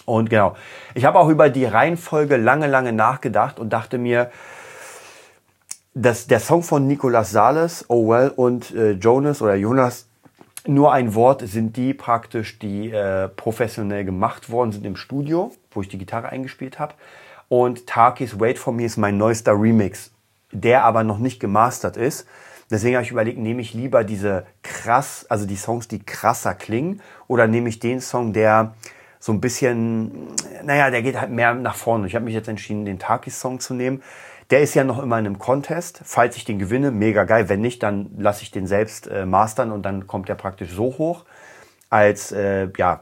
Und 0.05 0.31
genau, 0.31 0.55
ich 0.95 1.05
habe 1.05 1.19
auch 1.19 1.29
über 1.29 1.51
die 1.51 1.65
Reihenfolge 1.65 2.37
lange, 2.37 2.69
lange 2.69 2.93
nachgedacht 2.93 3.59
und 3.59 3.73
dachte 3.73 3.99
mir, 3.99 4.31
dass 5.95 6.29
der 6.29 6.39
Song 6.39 6.63
von 6.63 6.87
Nicolas 6.87 7.33
Sales, 7.33 7.85
Oh 7.89 8.09
Well 8.09 8.33
und 8.35 8.73
äh, 8.73 8.93
Jonas 8.93 9.43
oder 9.43 9.57
Jonas, 9.57 10.07
nur 10.65 10.93
ein 10.93 11.17
Wort 11.17 11.43
sind 11.45 11.77
die 11.77 11.93
praktisch, 11.93 12.61
die 12.61 12.93
äh, 12.93 13.27
professionell 13.27 14.05
gemacht 14.05 14.49
worden 14.49 14.71
sind 14.71 14.87
im 14.87 14.95
Studio, 14.95 15.51
wo 15.73 15.83
ich 15.83 15.89
die 15.89 15.99
Gitarre 15.99 16.29
eingespielt 16.29 16.79
habe. 16.79 16.95
Und 17.51 17.89
Takis 17.89 18.39
Wait 18.39 18.61
For 18.61 18.73
Me 18.73 18.85
ist 18.85 18.97
mein 18.97 19.19
neuester 19.19 19.61
Remix, 19.61 20.13
der 20.53 20.85
aber 20.85 21.03
noch 21.03 21.19
nicht 21.19 21.41
gemastert 21.41 21.97
ist. 21.97 22.29
Deswegen 22.71 22.95
habe 22.95 23.05
ich 23.05 23.11
überlegt, 23.11 23.39
nehme 23.39 23.61
ich 23.61 23.75
lieber 23.75 24.05
diese 24.05 24.47
krass, 24.63 25.27
also 25.29 25.47
die 25.47 25.57
Songs, 25.57 25.89
die 25.89 25.99
krasser 25.99 26.55
klingen, 26.55 27.03
oder 27.27 27.49
nehme 27.49 27.69
ich 27.69 27.81
den 27.81 28.01
Song, 28.01 28.33
der 28.33 28.75
so 29.19 29.33
ein 29.33 29.41
bisschen, 29.41 30.29
naja, 30.63 30.91
der 30.91 31.03
geht 31.03 31.21
halt 31.21 31.33
mehr 31.33 31.53
nach 31.55 31.75
vorne. 31.75 32.07
Ich 32.07 32.15
habe 32.15 32.25
mich 32.25 32.35
jetzt 32.35 32.49
entschieden, 32.49 32.85
den 32.85 33.01
Takis-Song 33.01 33.59
zu 33.59 33.75
nehmen. 33.75 34.01
Der 34.51 34.61
ist 34.61 34.75
ja 34.75 34.85
noch 34.85 35.03
immer 35.03 35.19
in 35.19 35.27
einem 35.27 35.41
Contest. 35.41 36.03
Falls 36.05 36.37
ich 36.37 36.45
den 36.45 36.61
gewinne, 36.61 36.93
mega 36.93 37.25
geil. 37.25 37.49
Wenn 37.49 37.61
nicht, 37.61 37.83
dann 37.83 38.13
lasse 38.17 38.45
ich 38.45 38.53
den 38.53 38.69
selbst 38.69 39.09
äh, 39.09 39.27
mastern 39.27 39.73
und 39.73 39.83
dann 39.83 40.07
kommt 40.07 40.29
der 40.29 40.37
praktisch 40.37 40.71
so 40.71 40.85
hoch 40.99 41.25
als 41.91 42.33
äh, 42.33 42.69
ja 42.77 43.01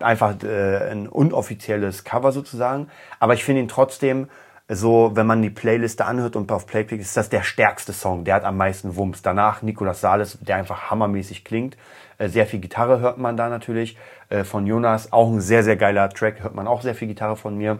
einfach 0.00 0.42
äh, 0.42 0.90
ein 0.90 1.08
unoffizielles 1.08 2.04
Cover 2.04 2.32
sozusagen. 2.32 2.88
Aber 3.18 3.34
ich 3.34 3.44
finde 3.44 3.62
ihn 3.62 3.68
trotzdem 3.68 4.28
so, 4.68 5.12
wenn 5.14 5.26
man 5.26 5.42
die 5.42 5.50
Playliste 5.50 6.04
anhört 6.04 6.34
und 6.34 6.50
auf 6.50 6.66
Playpick 6.66 7.00
ist 7.00 7.16
das 7.16 7.28
der 7.28 7.42
stärkste 7.42 7.92
Song. 7.92 8.24
Der 8.24 8.34
hat 8.34 8.44
am 8.44 8.56
meisten 8.56 8.96
Wumms. 8.96 9.22
Danach 9.22 9.62
Nicolas 9.62 10.00
Sales, 10.00 10.38
der 10.40 10.56
einfach 10.56 10.90
hammermäßig 10.90 11.44
klingt. 11.44 11.76
Äh, 12.18 12.28
sehr 12.28 12.46
viel 12.46 12.58
Gitarre 12.60 13.00
hört 13.00 13.18
man 13.18 13.36
da 13.36 13.48
natürlich. 13.48 13.96
Äh, 14.28 14.42
von 14.42 14.66
Jonas 14.66 15.12
auch 15.12 15.30
ein 15.30 15.40
sehr, 15.40 15.62
sehr 15.62 15.76
geiler 15.76 16.08
Track. 16.10 16.42
Hört 16.42 16.54
man 16.54 16.66
auch 16.66 16.82
sehr 16.82 16.96
viel 16.96 17.08
Gitarre 17.08 17.36
von 17.36 17.56
mir. 17.56 17.78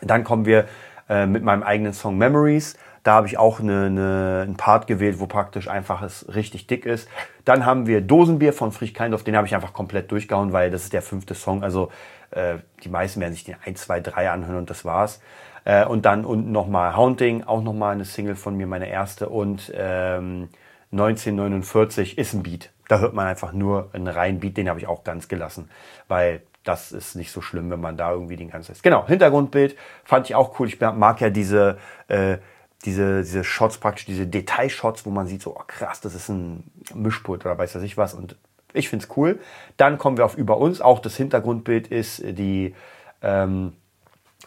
Dann 0.00 0.22
kommen 0.22 0.46
wir 0.46 0.66
äh, 1.08 1.26
mit 1.26 1.42
meinem 1.42 1.64
eigenen 1.64 1.92
Song 1.92 2.16
Memories. 2.18 2.76
Da 3.06 3.12
habe 3.14 3.28
ich 3.28 3.38
auch 3.38 3.60
eine, 3.60 3.86
eine, 3.86 4.40
einen 4.42 4.56
Part 4.56 4.88
gewählt, 4.88 5.20
wo 5.20 5.28
praktisch 5.28 5.68
einfach 5.68 6.02
es 6.02 6.26
richtig 6.34 6.66
dick 6.66 6.84
ist. 6.84 7.08
Dann 7.44 7.64
haben 7.64 7.86
wir 7.86 8.00
Dosenbier 8.00 8.52
von 8.52 8.72
Frisch 8.72 8.94
Keindorf, 8.94 9.22
den 9.22 9.36
habe 9.36 9.46
ich 9.46 9.54
einfach 9.54 9.72
komplett 9.72 10.10
durchgehauen, 10.10 10.52
weil 10.52 10.72
das 10.72 10.82
ist 10.82 10.92
der 10.92 11.02
fünfte 11.02 11.34
Song. 11.34 11.62
Also 11.62 11.92
äh, 12.32 12.56
die 12.82 12.88
meisten 12.88 13.20
werden 13.20 13.32
sich 13.32 13.44
den 13.44 13.54
1, 13.64 13.80
2, 13.82 14.00
3 14.00 14.30
anhören 14.30 14.56
und 14.56 14.70
das 14.70 14.84
war's. 14.84 15.20
Äh, 15.64 15.84
und 15.84 16.04
dann 16.04 16.24
unten 16.24 16.50
nochmal 16.50 16.96
Haunting, 16.96 17.44
auch 17.44 17.62
nochmal 17.62 17.94
eine 17.94 18.04
Single 18.04 18.34
von 18.34 18.56
mir, 18.56 18.66
meine 18.66 18.88
erste. 18.88 19.28
Und 19.28 19.72
ähm, 19.76 20.48
1949 20.90 22.18
ist 22.18 22.34
ein 22.34 22.42
Beat. 22.42 22.72
Da 22.88 22.98
hört 22.98 23.14
man 23.14 23.28
einfach 23.28 23.52
nur 23.52 23.88
einen 23.92 24.08
reinen 24.08 24.40
Beat, 24.40 24.56
den 24.56 24.68
habe 24.68 24.80
ich 24.80 24.88
auch 24.88 25.04
ganz 25.04 25.28
gelassen, 25.28 25.70
weil 26.08 26.42
das 26.64 26.90
ist 26.90 27.14
nicht 27.14 27.30
so 27.30 27.40
schlimm, 27.40 27.70
wenn 27.70 27.80
man 27.80 27.96
da 27.96 28.10
irgendwie 28.10 28.34
den 28.34 28.50
ganzen... 28.50 28.74
Genau, 28.82 29.06
Hintergrundbild 29.06 29.76
fand 30.04 30.28
ich 30.28 30.34
auch 30.34 30.58
cool. 30.58 30.66
Ich 30.66 30.80
mag 30.80 31.20
ja 31.20 31.30
diese, 31.30 31.78
äh, 32.08 32.38
diese, 32.86 33.22
diese 33.22 33.44
Shots 33.44 33.78
praktisch, 33.78 34.06
diese 34.06 34.26
Detailshots, 34.26 35.04
wo 35.04 35.10
man 35.10 35.26
sieht, 35.26 35.42
so 35.42 35.56
oh 35.56 35.62
krass, 35.66 36.00
das 36.00 36.14
ist 36.14 36.28
ein 36.28 36.70
Mischpult 36.94 37.44
oder 37.44 37.58
weiß 37.58 37.74
was 37.74 37.82
ich 37.82 37.96
was. 37.96 38.14
Und 38.14 38.36
ich 38.72 38.88
find's 38.88 39.08
cool. 39.16 39.40
Dann 39.76 39.98
kommen 39.98 40.16
wir 40.16 40.24
auf 40.24 40.36
über 40.36 40.58
uns. 40.58 40.80
Auch 40.80 41.00
das 41.00 41.16
Hintergrundbild 41.16 41.88
ist 41.88 42.22
die 42.24 42.74
ähm, 43.22 43.72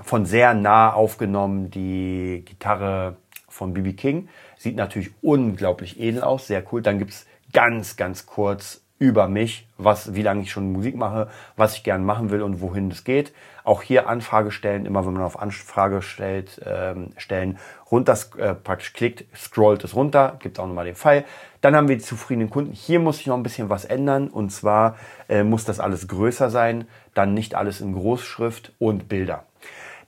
von 0.02 0.26
sehr 0.26 0.54
nah 0.54 0.94
aufgenommen, 0.94 1.70
die 1.70 2.44
Gitarre 2.46 3.18
von 3.50 3.74
BB 3.74 3.98
King. 3.98 4.30
Sieht 4.58 4.76
natürlich 4.76 5.12
unglaublich 5.22 6.00
edel 6.00 6.24
aus, 6.24 6.48
sehr 6.48 6.64
cool. 6.72 6.82
Dann 6.82 7.00
gibt's 7.00 7.26
ganz, 7.52 7.98
ganz 7.98 8.26
kurz 8.26 8.82
über 9.00 9.30
mich, 9.30 9.66
was, 9.78 10.14
wie 10.14 10.22
lange 10.22 10.42
ich 10.42 10.52
schon 10.52 10.74
Musik 10.74 10.96
mache, 10.98 11.30
was 11.56 11.76
ich 11.76 11.84
gern 11.84 12.04
machen 12.04 12.30
will 12.30 12.42
und 12.42 12.60
wohin 12.60 12.92
es 12.92 13.06
geht. 13.06 13.34
Auch 13.64 13.82
hier 13.82 14.10
Anfrage 14.10 14.52
stellen, 14.52 14.86
immer 14.86 15.06
wenn 15.06 15.14
man 15.14 15.24
auf 15.24 15.40
Anfrage 15.40 16.02
stellt, 16.02 16.62
ähm, 16.66 17.14
stellen, 17.16 17.58
runter 17.90 18.18
äh, 18.38 18.54
praktisch 18.54 18.92
klickt, 18.92 19.24
scrollt 19.36 19.86
es 19.86 19.96
runter, 19.96 20.36
gibt 20.40 20.60
auch 20.60 20.68
nochmal 20.68 20.86
den 20.86 20.96
Pfeil. 20.96 21.24
Dann 21.62 21.78
haben 21.78 21.88
wir 21.88 21.98
die 21.98 22.04
zufriedenen 22.04 22.50
Kunden. 22.50 22.74
Hier 22.74 23.00
muss 23.00 23.22
ich 23.22 23.28
noch 23.28 23.38
ein 23.38 23.44
bisschen 23.44 23.70
was 23.70 23.86
ändern 23.86 24.28
und 24.28 24.52
zwar 24.52 24.98
äh, 25.30 25.44
muss 25.44 25.64
das 25.64 25.80
alles 25.80 26.10
größer 26.10 26.50
sein, 26.50 26.86
dann 27.14 27.34
nicht 27.34 27.56
alles 27.56 27.80
in 27.80 27.94
Großschrift 27.94 28.74
und 28.80 29.08
Bilder. 29.08 29.46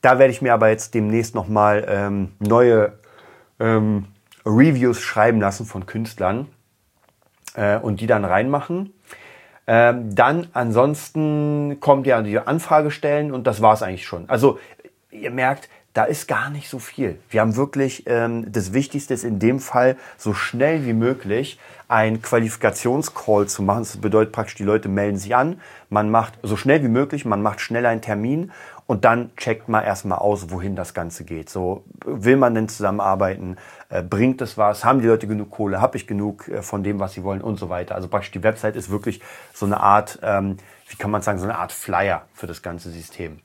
Da 0.01 0.19
werde 0.19 0.33
ich 0.33 0.41
mir 0.41 0.53
aber 0.53 0.69
jetzt 0.69 0.93
demnächst 0.95 1.33
nochmal 1.33 1.85
ähm, 1.87 2.31
neue 2.39 2.93
ähm, 3.59 4.07
Reviews 4.45 4.99
schreiben 4.99 5.39
lassen 5.39 5.65
von 5.65 5.85
Künstlern 5.85 6.47
äh, 7.55 7.77
und 7.77 8.01
die 8.01 8.07
dann 8.07 8.25
reinmachen. 8.25 8.93
Ähm, 9.67 10.13
dann 10.15 10.47
ansonsten 10.53 11.79
kommt 11.79 12.07
ja 12.07 12.21
die 12.21 12.39
Anfrage 12.39 12.91
stellen 12.91 13.31
und 13.31 13.45
das 13.45 13.61
war's 13.61 13.83
eigentlich 13.83 14.05
schon. 14.05 14.29
Also 14.29 14.59
ihr 15.11 15.31
merkt, 15.31 15.69
da 15.93 16.05
ist 16.05 16.27
gar 16.27 16.49
nicht 16.49 16.69
so 16.69 16.79
viel. 16.79 17.19
Wir 17.29 17.41
haben 17.41 17.55
wirklich, 17.57 18.03
ähm, 18.07 18.49
das 18.51 18.71
Wichtigste 18.71 19.13
ist 19.13 19.25
in 19.25 19.39
dem 19.39 19.59
Fall, 19.59 19.97
so 20.17 20.33
schnell 20.33 20.85
wie 20.85 20.93
möglich 20.93 21.59
ein 21.89 22.21
Qualifikationscall 22.21 23.47
zu 23.47 23.61
machen. 23.61 23.79
Das 23.79 23.97
bedeutet 23.97 24.31
praktisch, 24.31 24.55
die 24.55 24.63
Leute 24.63 24.87
melden 24.87 25.17
sich 25.17 25.35
an, 25.35 25.59
man 25.89 26.09
macht 26.09 26.39
so 26.43 26.55
schnell 26.55 26.81
wie 26.83 26.87
möglich, 26.87 27.25
man 27.25 27.41
macht 27.41 27.59
schnell 27.59 27.85
einen 27.85 28.01
Termin 28.01 28.51
und 28.91 29.05
dann 29.05 29.33
checkt 29.37 29.69
man 29.69 29.85
erstmal 29.85 30.19
aus, 30.19 30.51
wohin 30.51 30.75
das 30.75 30.93
Ganze 30.93 31.23
geht. 31.23 31.49
So, 31.49 31.85
will 32.03 32.35
man 32.35 32.53
denn 32.53 32.67
zusammenarbeiten? 32.67 33.55
Äh, 33.87 34.03
bringt 34.03 34.41
es 34.41 34.57
was? 34.57 34.83
Haben 34.83 34.99
die 34.99 35.07
Leute 35.07 35.27
genug 35.27 35.49
Kohle? 35.49 35.79
Habe 35.79 35.95
ich 35.95 36.07
genug 36.07 36.49
äh, 36.49 36.61
von 36.61 36.83
dem, 36.83 36.99
was 36.99 37.13
sie 37.13 37.23
wollen 37.23 37.39
und 37.39 37.57
so 37.57 37.69
weiter? 37.69 37.95
Also 37.95 38.09
praktisch 38.09 38.31
die 38.31 38.43
Website 38.43 38.75
ist 38.75 38.89
wirklich 38.89 39.21
so 39.53 39.65
eine 39.65 39.79
Art, 39.79 40.19
ähm, 40.23 40.57
wie 40.89 40.97
kann 40.97 41.09
man 41.09 41.21
sagen, 41.21 41.39
so 41.39 41.45
eine 41.45 41.57
Art 41.57 41.71
Flyer 41.71 42.23
für 42.33 42.47
das 42.47 42.61
ganze 42.61 42.89
System. 42.89 43.39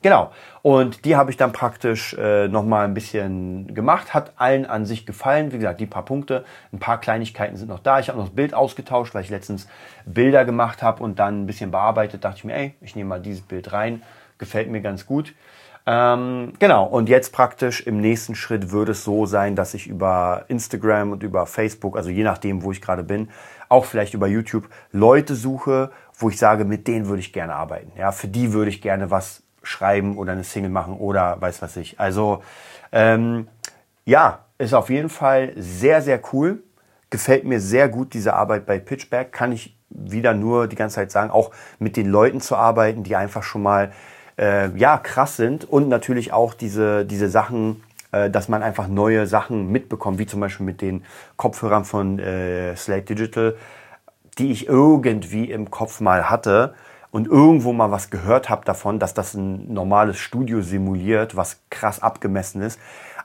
Genau. 0.00 0.30
Und 0.62 1.04
die 1.06 1.16
habe 1.16 1.32
ich 1.32 1.36
dann 1.36 1.50
praktisch 1.50 2.14
äh, 2.14 2.46
nochmal 2.46 2.84
ein 2.84 2.94
bisschen 2.94 3.74
gemacht. 3.74 4.14
Hat 4.14 4.34
allen 4.36 4.64
an 4.64 4.86
sich 4.86 5.06
gefallen. 5.06 5.50
Wie 5.50 5.56
gesagt, 5.58 5.80
die 5.80 5.86
paar 5.86 6.04
Punkte, 6.04 6.44
ein 6.72 6.78
paar 6.78 7.00
Kleinigkeiten 7.00 7.56
sind 7.56 7.66
noch 7.66 7.80
da. 7.80 7.98
Ich 7.98 8.08
habe 8.08 8.18
noch 8.18 8.26
das 8.26 8.36
Bild 8.36 8.54
ausgetauscht, 8.54 9.12
weil 9.12 9.24
ich 9.24 9.30
letztens 9.30 9.66
Bilder 10.06 10.44
gemacht 10.44 10.84
habe 10.84 11.02
und 11.02 11.18
dann 11.18 11.42
ein 11.42 11.46
bisschen 11.46 11.72
bearbeitet. 11.72 12.24
Dachte 12.24 12.36
ich 12.38 12.44
mir, 12.44 12.54
ey, 12.54 12.74
ich 12.80 12.94
nehme 12.94 13.08
mal 13.08 13.20
dieses 13.20 13.42
Bild 13.42 13.72
rein 13.72 14.02
gefällt 14.42 14.68
mir 14.68 14.80
ganz 14.80 15.06
gut. 15.06 15.34
Ähm, 15.86 16.52
genau, 16.58 16.84
und 16.84 17.08
jetzt 17.08 17.32
praktisch 17.32 17.80
im 17.80 18.00
nächsten 18.00 18.34
Schritt 18.34 18.72
würde 18.72 18.90
es 18.90 19.04
so 19.04 19.24
sein, 19.24 19.54
dass 19.54 19.72
ich 19.72 19.86
über 19.86 20.44
Instagram 20.48 21.12
und 21.12 21.22
über 21.22 21.46
Facebook, 21.46 21.96
also 21.96 22.10
je 22.10 22.24
nachdem, 22.24 22.64
wo 22.64 22.72
ich 22.72 22.80
gerade 22.80 23.04
bin, 23.04 23.30
auch 23.68 23.84
vielleicht 23.84 24.14
über 24.14 24.26
YouTube 24.26 24.68
Leute 24.90 25.36
suche, 25.36 25.92
wo 26.18 26.28
ich 26.28 26.38
sage, 26.38 26.64
mit 26.64 26.88
denen 26.88 27.06
würde 27.06 27.20
ich 27.20 27.32
gerne 27.32 27.54
arbeiten. 27.54 27.92
Ja, 27.96 28.10
für 28.10 28.26
die 28.26 28.52
würde 28.52 28.70
ich 28.70 28.82
gerne 28.82 29.12
was 29.12 29.44
schreiben 29.62 30.18
oder 30.18 30.32
eine 30.32 30.44
Single 30.44 30.70
machen 30.70 30.96
oder 30.96 31.40
weiß 31.40 31.62
was 31.62 31.76
ich. 31.76 32.00
Also 32.00 32.42
ähm, 32.90 33.46
ja, 34.04 34.40
ist 34.58 34.74
auf 34.74 34.90
jeden 34.90 35.08
Fall 35.08 35.52
sehr, 35.56 36.02
sehr 36.02 36.20
cool. 36.32 36.64
Gefällt 37.10 37.44
mir 37.44 37.60
sehr 37.60 37.88
gut 37.88 38.12
diese 38.14 38.34
Arbeit 38.34 38.66
bei 38.66 38.80
Pitchback. 38.80 39.32
Kann 39.32 39.52
ich 39.52 39.76
wieder 39.88 40.34
nur 40.34 40.66
die 40.68 40.76
ganze 40.76 40.96
Zeit 40.96 41.10
sagen, 41.10 41.30
auch 41.30 41.50
mit 41.78 41.96
den 41.96 42.08
Leuten 42.08 42.40
zu 42.40 42.56
arbeiten, 42.56 43.02
die 43.02 43.16
einfach 43.16 43.42
schon 43.42 43.62
mal 43.62 43.92
äh, 44.42 44.76
ja 44.76 44.98
krass 44.98 45.36
sind 45.36 45.64
und 45.64 45.88
natürlich 45.88 46.32
auch 46.32 46.52
diese, 46.52 47.04
diese 47.04 47.28
Sachen, 47.28 47.82
äh, 48.10 48.28
dass 48.28 48.48
man 48.48 48.62
einfach 48.62 48.88
neue 48.88 49.26
Sachen 49.26 49.70
mitbekommt, 49.70 50.18
wie 50.18 50.26
zum 50.26 50.40
Beispiel 50.40 50.66
mit 50.66 50.80
den 50.80 51.04
Kopfhörern 51.36 51.84
von 51.84 52.18
äh, 52.18 52.74
Slate 52.74 53.14
Digital, 53.14 53.56
die 54.38 54.50
ich 54.50 54.66
irgendwie 54.66 55.50
im 55.50 55.70
Kopf 55.70 56.00
mal 56.00 56.28
hatte 56.28 56.74
und 57.12 57.28
irgendwo 57.28 57.72
mal 57.72 57.90
was 57.90 58.10
gehört 58.10 58.48
habe 58.48 58.64
davon, 58.64 58.98
dass 58.98 59.14
das 59.14 59.34
ein 59.34 59.72
normales 59.72 60.18
Studio 60.18 60.62
simuliert, 60.62 61.36
was 61.36 61.60
krass 61.70 62.02
abgemessen 62.02 62.62
ist. 62.62 62.80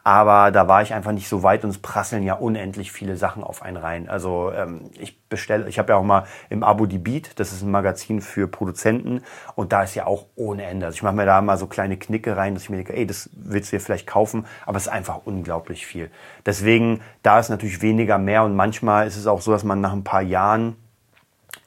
Aber 0.08 0.52
da 0.52 0.70
war 0.70 0.82
ich 0.84 0.94
einfach 0.94 1.12
nicht 1.12 1.28
so 1.28 1.44
weit 1.44 1.66
und 1.66 1.70
es 1.70 1.80
prasseln 1.80 2.24
ja 2.24 2.36
unendlich 2.36 2.94
viele 2.94 3.18
Sachen 3.18 3.44
auf 3.44 3.62
einen 3.62 3.76
rein. 3.76 4.08
Also 4.08 4.54
ähm, 4.56 4.90
ich 4.98 5.22
bestelle, 5.28 5.68
ich 5.68 5.80
habe 5.80 5.92
ja 5.92 5.98
auch 5.98 6.04
mal 6.04 6.24
im 6.50 6.64
Abo 6.64 6.86
die 6.86 6.98
Beat, 6.98 7.38
das 7.42 7.52
ist 7.52 7.62
ein 7.62 7.72
Magazin 7.72 8.22
für 8.22 8.48
Produzenten 8.48 9.22
und 9.56 9.74
da 9.74 9.84
ist 9.84 9.96
ja 9.96 10.06
auch 10.06 10.28
ohne 10.38 10.64
Ende. 10.64 10.86
Also 10.86 10.96
ich 10.96 11.04
mache 11.04 11.16
mir 11.16 11.26
da 11.26 11.42
mal 11.42 11.58
so 11.58 11.68
kleine 11.68 11.98
Knicke 11.98 12.38
rein, 12.38 12.54
dass 12.54 12.64
ich 12.64 12.70
mir 12.70 12.78
denke, 12.78 12.96
ey, 12.96 13.06
das 13.06 13.30
willst 13.34 13.74
du 13.74 13.76
dir 13.76 13.82
vielleicht 13.82 14.08
kaufen, 14.08 14.46
aber 14.66 14.78
es 14.78 14.84
ist 14.84 14.94
einfach 14.94 15.20
unglaublich 15.26 15.86
viel. 15.86 16.10
Deswegen, 16.46 17.02
da 17.22 17.40
ist 17.40 17.50
natürlich 17.50 17.82
weniger 17.82 18.18
mehr 18.18 18.44
und 18.44 18.56
manchmal 18.56 19.08
ist 19.08 19.18
es 19.18 19.28
auch 19.28 19.42
so, 19.42 19.52
dass 19.52 19.66
man 19.66 19.82
nach 19.82 19.92
ein 19.92 20.06
paar 20.06 20.22
Jahren 20.22 20.78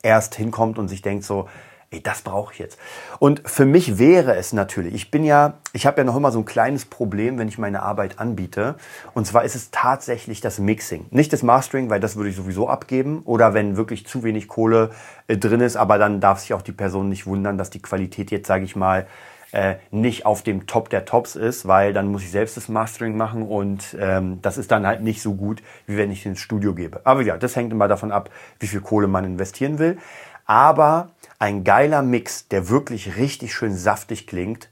erst 0.03 0.35
hinkommt 0.35 0.79
und 0.79 0.89
sich 0.89 1.03
denkt 1.03 1.25
so, 1.25 1.47
ey, 1.93 2.01
das 2.01 2.23
brauche 2.23 2.53
ich 2.53 2.61
jetzt. 2.61 2.79
Und 3.19 3.43
für 3.45 3.67
mich 3.67 3.99
wäre 3.99 4.37
es 4.37 4.53
natürlich, 4.53 4.95
ich 4.95 5.11
bin 5.11 5.25
ja, 5.25 5.55
ich 5.73 5.87
habe 5.87 5.99
ja 5.99 6.05
noch 6.05 6.17
immer 6.17 6.31
so 6.31 6.39
ein 6.39 6.45
kleines 6.45 6.85
Problem, 6.85 7.37
wenn 7.39 7.49
ich 7.49 7.59
meine 7.59 7.83
Arbeit 7.83 8.21
anbiete. 8.21 8.77
Und 9.13 9.27
zwar 9.27 9.45
ist 9.45 9.57
es 9.57 9.73
tatsächlich 9.73 10.41
das 10.41 10.61
Mixing. 10.61 11.07
Nicht 11.11 11.33
das 11.33 11.43
Mastering, 11.43 11.91
weil 11.91 11.99
das 11.99 12.15
würde 12.15 12.31
ich 12.31 12.37
sowieso 12.37 12.69
abgeben. 12.69 13.23
Oder 13.25 13.55
wenn 13.55 13.77
wirklich 13.77 14.07
zu 14.07 14.23
wenig 14.23 14.47
Kohle 14.47 14.91
äh, 15.27 15.37
drin 15.37 15.61
ist, 15.61 15.77
aber 15.77 15.99
dann 15.99 16.21
darf 16.21 16.39
sich 16.39 16.55
auch 16.55 16.63
die 16.63 16.73
Person 16.73 17.09
nicht 17.09 17.27
wundern, 17.27 17.59
dass 17.59 17.71
die 17.71 17.83
Qualität 17.83 18.31
jetzt, 18.31 18.47
sage 18.47 18.65
ich 18.65 18.77
mal, 18.77 19.09
äh, 19.51 19.75
nicht 19.91 20.27
auf 20.27 20.45
dem 20.45 20.69
Top 20.69 20.91
der 20.91 21.05
Tops 21.05 21.35
ist, 21.35 21.67
weil 21.67 21.93
dann 21.93 22.07
muss 22.07 22.23
ich 22.23 22.31
selbst 22.31 22.57
das 22.57 22.69
Mastering 22.69 23.17
machen 23.17 23.43
und 23.43 23.97
ähm, 23.99 24.39
das 24.43 24.59
ist 24.59 24.71
dann 24.71 24.87
halt 24.87 25.03
nicht 25.03 25.23
so 25.23 25.35
gut, 25.35 25.61
wie 25.89 25.97
wenn 25.97 26.13
ich 26.13 26.25
ins 26.25 26.39
Studio 26.39 26.73
gebe. 26.73 27.01
Aber 27.03 27.23
ja, 27.23 27.37
das 27.37 27.57
hängt 27.57 27.73
immer 27.73 27.89
davon 27.89 28.13
ab, 28.13 28.31
wie 28.61 28.69
viel 28.69 28.81
Kohle 28.81 29.09
man 29.09 29.25
investieren 29.25 29.81
will. 29.81 29.99
Aber 30.47 31.11
ein 31.41 31.65
geiler 31.65 32.03
Mix, 32.03 32.47
der 32.49 32.69
wirklich 32.69 33.17
richtig 33.17 33.55
schön 33.55 33.75
saftig 33.75 34.29
klingt, 34.29 34.69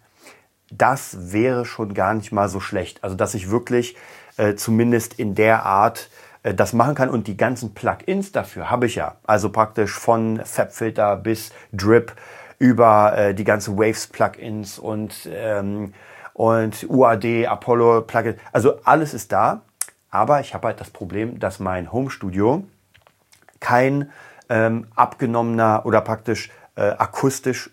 das 0.71 1.33
wäre 1.33 1.65
schon 1.65 1.95
gar 1.95 2.15
nicht 2.15 2.31
mal 2.31 2.49
so 2.49 2.61
schlecht. 2.61 3.03
Also 3.03 3.17
dass 3.17 3.35
ich 3.35 3.51
wirklich 3.51 3.97
äh, 4.37 4.55
zumindest 4.55 5.19
in 5.19 5.35
der 5.35 5.65
Art 5.65 6.11
äh, 6.43 6.55
das 6.55 6.75
machen 6.75 6.95
kann 6.95 7.09
und 7.09 7.27
die 7.27 7.39
ganzen 7.39 7.75
Plugins 7.75 8.33
dafür 8.33 8.71
habe 8.71 8.87
ich 8.87 8.97
ja. 8.97 9.17
Also 9.27 9.51
praktisch 9.51 9.93
von 9.93 10.43
Fabfilter 10.45 11.17
bis 11.17 11.53
Drip 11.73 12.15
über 12.59 13.17
äh, 13.17 13.35
die 13.35 13.45
ganzen 13.45 13.79
Waves 13.79 14.07
Plugins 14.07 14.79
und 14.79 15.29
ähm, 15.33 15.95
und 16.35 16.87
UAD, 16.89 17.47
Apollo 17.47 18.03
Plugins. 18.03 18.39
Also 18.53 18.79
alles 18.85 19.15
ist 19.15 19.33
da, 19.33 19.63
aber 20.11 20.41
ich 20.41 20.53
habe 20.53 20.69
halt 20.69 20.81
das 20.81 20.91
Problem, 20.91 21.41
dass 21.41 21.61
mein 21.61 21.91
Home 21.93 22.11
Studio 22.11 22.65
kein 23.59 24.11
ähm, 24.49 24.87
abgenommener 24.95 25.83
oder 25.85 26.01
praktisch 26.01 26.51
äh, 26.77 26.91
akustisch 26.91 27.71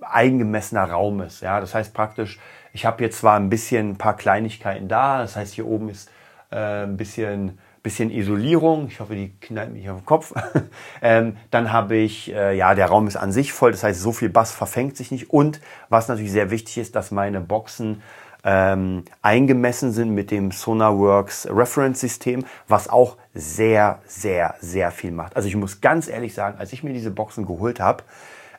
eingemessener 0.00 0.90
Raum 0.90 1.20
ist. 1.20 1.40
Ja, 1.40 1.60
das 1.60 1.74
heißt 1.74 1.94
praktisch, 1.94 2.38
ich 2.72 2.86
habe 2.86 3.02
jetzt 3.02 3.18
zwar 3.18 3.36
ein 3.36 3.48
bisschen 3.48 3.90
ein 3.90 3.98
paar 3.98 4.16
Kleinigkeiten 4.16 4.88
da, 4.88 5.18
das 5.18 5.36
heißt 5.36 5.54
hier 5.54 5.66
oben 5.66 5.88
ist 5.88 6.10
äh, 6.50 6.84
ein 6.84 6.96
bisschen 6.96 7.58
bisschen 7.88 8.10
Isolierung. 8.10 8.88
Ich 8.88 9.00
hoffe, 9.00 9.14
die 9.14 9.32
knallt 9.40 9.72
mich 9.72 9.88
auf 9.88 10.00
den 10.00 10.06
Kopf. 10.06 10.34
ähm, 11.02 11.36
dann 11.50 11.72
habe 11.72 11.96
ich, 11.96 12.32
äh, 12.32 12.56
ja, 12.56 12.74
der 12.74 12.86
Raum 12.86 13.06
ist 13.06 13.16
an 13.16 13.32
sich 13.32 13.52
voll, 13.52 13.70
das 13.70 13.82
heißt, 13.82 14.00
so 14.00 14.12
viel 14.12 14.28
Bass 14.28 14.52
verfängt 14.52 14.96
sich 14.96 15.10
nicht. 15.10 15.30
Und 15.30 15.60
was 15.88 16.08
natürlich 16.08 16.32
sehr 16.32 16.50
wichtig 16.50 16.78
ist, 16.78 16.96
dass 16.96 17.10
meine 17.10 17.40
Boxen 17.40 18.02
ähm, 18.44 19.04
eingemessen 19.22 19.92
sind 19.92 20.14
mit 20.14 20.30
dem 20.30 20.50
Sonarworks 20.50 21.48
Reference 21.50 22.00
System, 22.00 22.44
was 22.66 22.88
auch 22.88 23.16
sehr, 23.34 24.00
sehr, 24.06 24.54
sehr 24.60 24.90
viel 24.90 25.10
macht. 25.10 25.36
Also 25.36 25.48
ich 25.48 25.56
muss 25.56 25.80
ganz 25.80 26.08
ehrlich 26.08 26.34
sagen, 26.34 26.58
als 26.58 26.72
ich 26.72 26.82
mir 26.82 26.92
diese 26.92 27.10
Boxen 27.10 27.46
geholt 27.46 27.80
habe, 27.80 28.04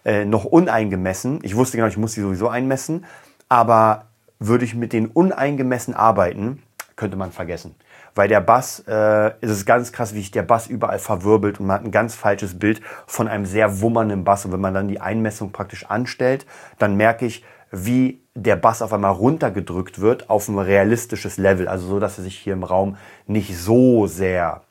äh, 0.05 0.25
noch 0.25 0.45
uneingemessen, 0.45 1.39
ich 1.43 1.55
wusste 1.55 1.77
genau, 1.77 1.89
ich 1.89 1.98
muss 1.98 2.13
sie 2.13 2.21
sowieso 2.21 2.50
einmessen, 2.50 3.05
aber 3.48 4.05
würde 4.39 4.63
ich 4.63 4.75
mit 4.75 4.93
den 4.93 5.07
uneingemessen 5.07 5.93
arbeiten, 5.93 6.63
könnte 6.95 7.17
man 7.17 7.31
vergessen. 7.31 7.75
Weil 8.15 8.27
der 8.27 8.41
Bass, 8.41 8.83
äh, 8.88 9.29
ist 9.41 9.51
es 9.51 9.65
ganz 9.65 9.91
krass, 9.91 10.13
wie 10.13 10.19
sich 10.19 10.31
der 10.31 10.43
Bass 10.43 10.67
überall 10.67 11.00
verwirbelt 11.00 11.59
und 11.59 11.67
man 11.67 11.75
hat 11.75 11.86
ein 11.86 11.91
ganz 11.91 12.15
falsches 12.15 12.59
Bild 12.59 12.81
von 13.07 13.27
einem 13.27 13.45
sehr 13.45 13.81
wummernden 13.81 14.24
Bass. 14.24 14.45
Und 14.45 14.51
wenn 14.51 14.59
man 14.59 14.74
dann 14.74 14.88
die 14.88 15.00
Einmessung 15.00 15.51
praktisch 15.51 15.86
anstellt, 15.86 16.45
dann 16.77 16.95
merke 16.95 17.25
ich, 17.25 17.45
wie 17.72 18.22
der 18.36 18.56
Bass 18.56 18.82
auf 18.82 18.94
einmal 18.94 19.12
runtergedrückt 19.12 20.00
wird 20.00 20.30
auf 20.30 20.48
ein 20.48 20.58
realistisches 20.58 21.38
Level. 21.38 21.68
Also 21.68 21.88
so, 21.88 22.00
dass 22.00 22.18
er 22.18 22.24
sich 22.24 22.38
hier 22.38 22.54
im 22.54 22.64
Raum 22.64 22.98
nicht 23.28 23.58
so 23.58 24.08
sehr, 24.08 24.62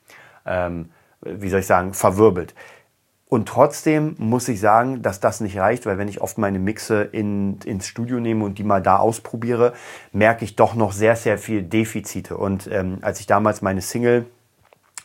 ähm, 0.45 0.89
wie 1.21 1.49
soll 1.49 1.61
ich 1.61 1.67
sagen, 1.67 1.93
verwirbelt. 1.93 2.55
Und 3.29 3.47
trotzdem 3.47 4.15
muss 4.17 4.47
ich 4.47 4.59
sagen, 4.59 5.03
dass 5.03 5.19
das 5.19 5.39
nicht 5.39 5.55
reicht, 5.59 5.85
weil 5.85 5.99
wenn 5.99 6.07
ich 6.07 6.19
oft 6.19 6.39
meine 6.39 6.57
Mixe 6.57 7.03
in, 7.03 7.59
ins 7.63 7.85
Studio 7.85 8.19
nehme 8.19 8.43
und 8.43 8.57
die 8.57 8.63
mal 8.63 8.81
da 8.81 8.97
ausprobiere, 8.97 9.73
merke 10.11 10.43
ich 10.43 10.55
doch 10.55 10.73
noch 10.73 10.91
sehr, 10.91 11.15
sehr 11.15 11.37
viel 11.37 11.61
Defizite. 11.61 12.35
Und 12.35 12.67
ähm, 12.71 12.97
als 13.01 13.19
ich 13.19 13.27
damals 13.27 13.61
meine 13.61 13.81
Single, 13.81 14.25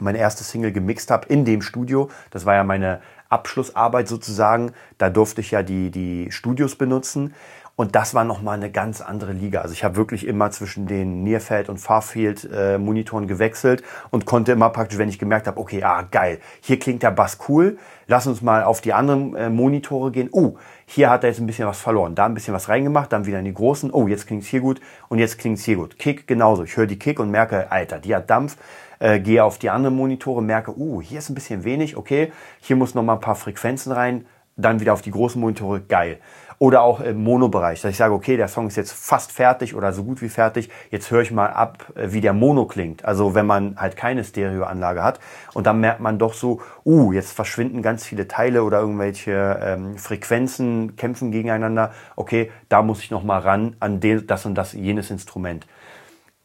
meine 0.00 0.16
erste 0.16 0.42
Single 0.42 0.72
gemixt 0.72 1.10
habe 1.10 1.28
in 1.28 1.44
dem 1.44 1.60
Studio, 1.60 2.08
das 2.30 2.46
war 2.46 2.54
ja 2.54 2.64
meine 2.64 3.02
Abschlussarbeit 3.28 4.08
sozusagen, 4.08 4.72
da 4.96 5.10
durfte 5.10 5.42
ich 5.42 5.50
ja 5.50 5.62
die, 5.62 5.90
die 5.90 6.30
Studios 6.30 6.76
benutzen. 6.76 7.34
Und 7.76 7.96
das 7.96 8.14
war 8.14 8.22
nochmal 8.22 8.56
eine 8.56 8.70
ganz 8.70 9.00
andere 9.00 9.32
Liga. 9.32 9.62
Also 9.62 9.72
ich 9.72 9.82
habe 9.82 9.96
wirklich 9.96 10.26
immer 10.26 10.50
zwischen 10.52 10.86
den 10.86 11.24
Nearfield 11.24 11.68
und 11.68 11.78
Farfield 11.78 12.48
äh, 12.52 12.78
Monitoren 12.78 13.26
gewechselt 13.26 13.82
und 14.10 14.26
konnte 14.26 14.52
immer 14.52 14.70
praktisch, 14.70 14.98
wenn 14.98 15.08
ich 15.08 15.18
gemerkt 15.18 15.48
habe, 15.48 15.58
okay, 15.58 15.82
ah 15.82 16.02
geil, 16.02 16.38
hier 16.60 16.78
klingt 16.78 17.02
der 17.02 17.10
Bass 17.10 17.38
cool, 17.48 17.78
lass 18.06 18.28
uns 18.28 18.42
mal 18.42 18.62
auf 18.62 18.80
die 18.80 18.92
anderen 18.92 19.34
äh, 19.34 19.50
Monitore 19.50 20.12
gehen. 20.12 20.28
Oh, 20.30 20.56
hier 20.86 21.10
hat 21.10 21.24
er 21.24 21.30
jetzt 21.30 21.40
ein 21.40 21.46
bisschen 21.46 21.66
was 21.66 21.80
verloren, 21.80 22.14
da 22.14 22.26
ein 22.26 22.34
bisschen 22.34 22.54
was 22.54 22.68
reingemacht, 22.68 23.12
dann 23.12 23.26
wieder 23.26 23.40
in 23.40 23.44
die 23.44 23.54
großen. 23.54 23.90
Oh, 23.92 24.06
jetzt 24.06 24.28
klingt's 24.28 24.46
hier 24.46 24.60
gut 24.60 24.80
und 25.08 25.18
jetzt 25.18 25.38
klingt's 25.38 25.64
hier 25.64 25.76
gut. 25.76 25.98
Kick 25.98 26.28
genauso. 26.28 26.62
Ich 26.62 26.76
höre 26.76 26.86
die 26.86 26.98
Kick 26.98 27.18
und 27.18 27.30
merke, 27.32 27.72
Alter, 27.72 27.98
die 27.98 28.14
hat 28.14 28.30
Dampf. 28.30 28.56
Äh, 29.00 29.18
gehe 29.18 29.42
auf 29.42 29.58
die 29.58 29.70
anderen 29.70 29.96
Monitore, 29.96 30.40
merke, 30.40 30.78
uh, 30.78 31.02
hier 31.02 31.18
ist 31.18 31.28
ein 31.28 31.34
bisschen 31.34 31.64
wenig, 31.64 31.96
okay, 31.96 32.32
hier 32.60 32.76
muss 32.76 32.94
noch 32.94 33.02
mal 33.02 33.14
ein 33.14 33.20
paar 33.20 33.34
Frequenzen 33.34 33.90
rein, 33.90 34.26
dann 34.56 34.78
wieder 34.78 34.92
auf 34.92 35.02
die 35.02 35.10
großen 35.10 35.40
Monitore, 35.40 35.80
geil. 35.80 36.20
Oder 36.58 36.82
auch 36.82 37.00
im 37.00 37.22
Mono-Bereich, 37.22 37.82
dass 37.82 37.90
ich 37.90 37.96
sage, 37.96 38.14
okay, 38.14 38.36
der 38.36 38.48
Song 38.48 38.68
ist 38.68 38.76
jetzt 38.76 38.92
fast 38.92 39.32
fertig 39.32 39.74
oder 39.74 39.92
so 39.92 40.04
gut 40.04 40.22
wie 40.22 40.28
fertig. 40.28 40.70
Jetzt 40.90 41.10
höre 41.10 41.22
ich 41.22 41.30
mal 41.30 41.48
ab, 41.48 41.92
äh, 41.94 42.12
wie 42.12 42.20
der 42.20 42.32
Mono 42.32 42.66
klingt. 42.66 43.04
Also 43.04 43.34
wenn 43.34 43.46
man 43.46 43.76
halt 43.76 43.96
keine 43.96 44.24
Stereoanlage 44.24 45.02
hat. 45.02 45.20
Und 45.52 45.66
dann 45.66 45.80
merkt 45.80 46.00
man 46.00 46.18
doch 46.18 46.34
so, 46.34 46.60
uh, 46.84 47.12
jetzt 47.12 47.32
verschwinden 47.32 47.82
ganz 47.82 48.04
viele 48.04 48.28
Teile 48.28 48.64
oder 48.64 48.80
irgendwelche 48.80 49.60
ähm, 49.62 49.98
Frequenzen 49.98 50.96
kämpfen 50.96 51.30
gegeneinander. 51.30 51.92
Okay, 52.16 52.50
da 52.68 52.82
muss 52.82 53.00
ich 53.00 53.10
noch 53.10 53.24
mal 53.24 53.38
ran 53.38 53.76
an 53.80 54.00
den, 54.00 54.26
das 54.26 54.46
und 54.46 54.54
das 54.54 54.72
jenes 54.72 55.10
Instrument. 55.10 55.66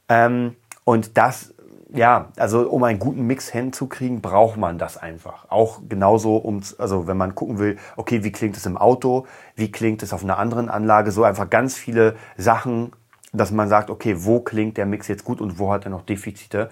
Ähm, 0.08 0.56
und 0.84 1.18
das 1.18 1.54
ja, 1.94 2.32
also 2.38 2.70
um 2.70 2.84
einen 2.84 3.00
guten 3.00 3.26
Mix 3.26 3.50
hinzukriegen, 3.50 4.22
braucht 4.22 4.58
man 4.58 4.78
das 4.78 4.98
einfach. 4.98 5.50
Auch 5.50 5.82
genauso, 5.88 6.38
um, 6.38 6.62
also 6.78 7.08
wenn 7.08 7.18
man 7.18 7.34
gucken 7.34 7.58
will, 7.58 7.78
okay, 7.98 8.24
wie 8.24 8.32
klingt 8.32 8.58
es 8.58 8.66
im 8.66 8.78
Auto, 8.78 9.26
wie 9.56 9.72
klingt 9.72 10.04
es 10.04 10.14
auf 10.14 10.24
einer 10.24 10.38
anderen 10.38 10.70
Anlage, 10.70 11.12
so 11.12 11.24
einfach 11.24 11.50
ganz 11.50 11.76
viele 11.76 12.16
Sachen, 12.38 12.92
dass 13.34 13.52
man 13.52 13.70
sagt, 13.70 13.90
okay, 13.90 14.16
wo 14.20 14.40
klingt 14.40 14.78
der 14.78 14.86
Mix 14.86 15.08
jetzt 15.08 15.24
gut 15.24 15.42
und 15.42 15.60
wo 15.60 15.72
hat 15.72 15.86
er 15.86 15.92
noch 15.92 16.04
Defizite. 16.04 16.70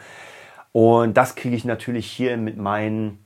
Und 0.72 1.18
das 1.18 1.36
kriege 1.36 1.56
ich 1.56 1.66
natürlich 1.66 2.08
hier 2.08 2.38
mit 2.38 2.58
meinen, 2.58 3.26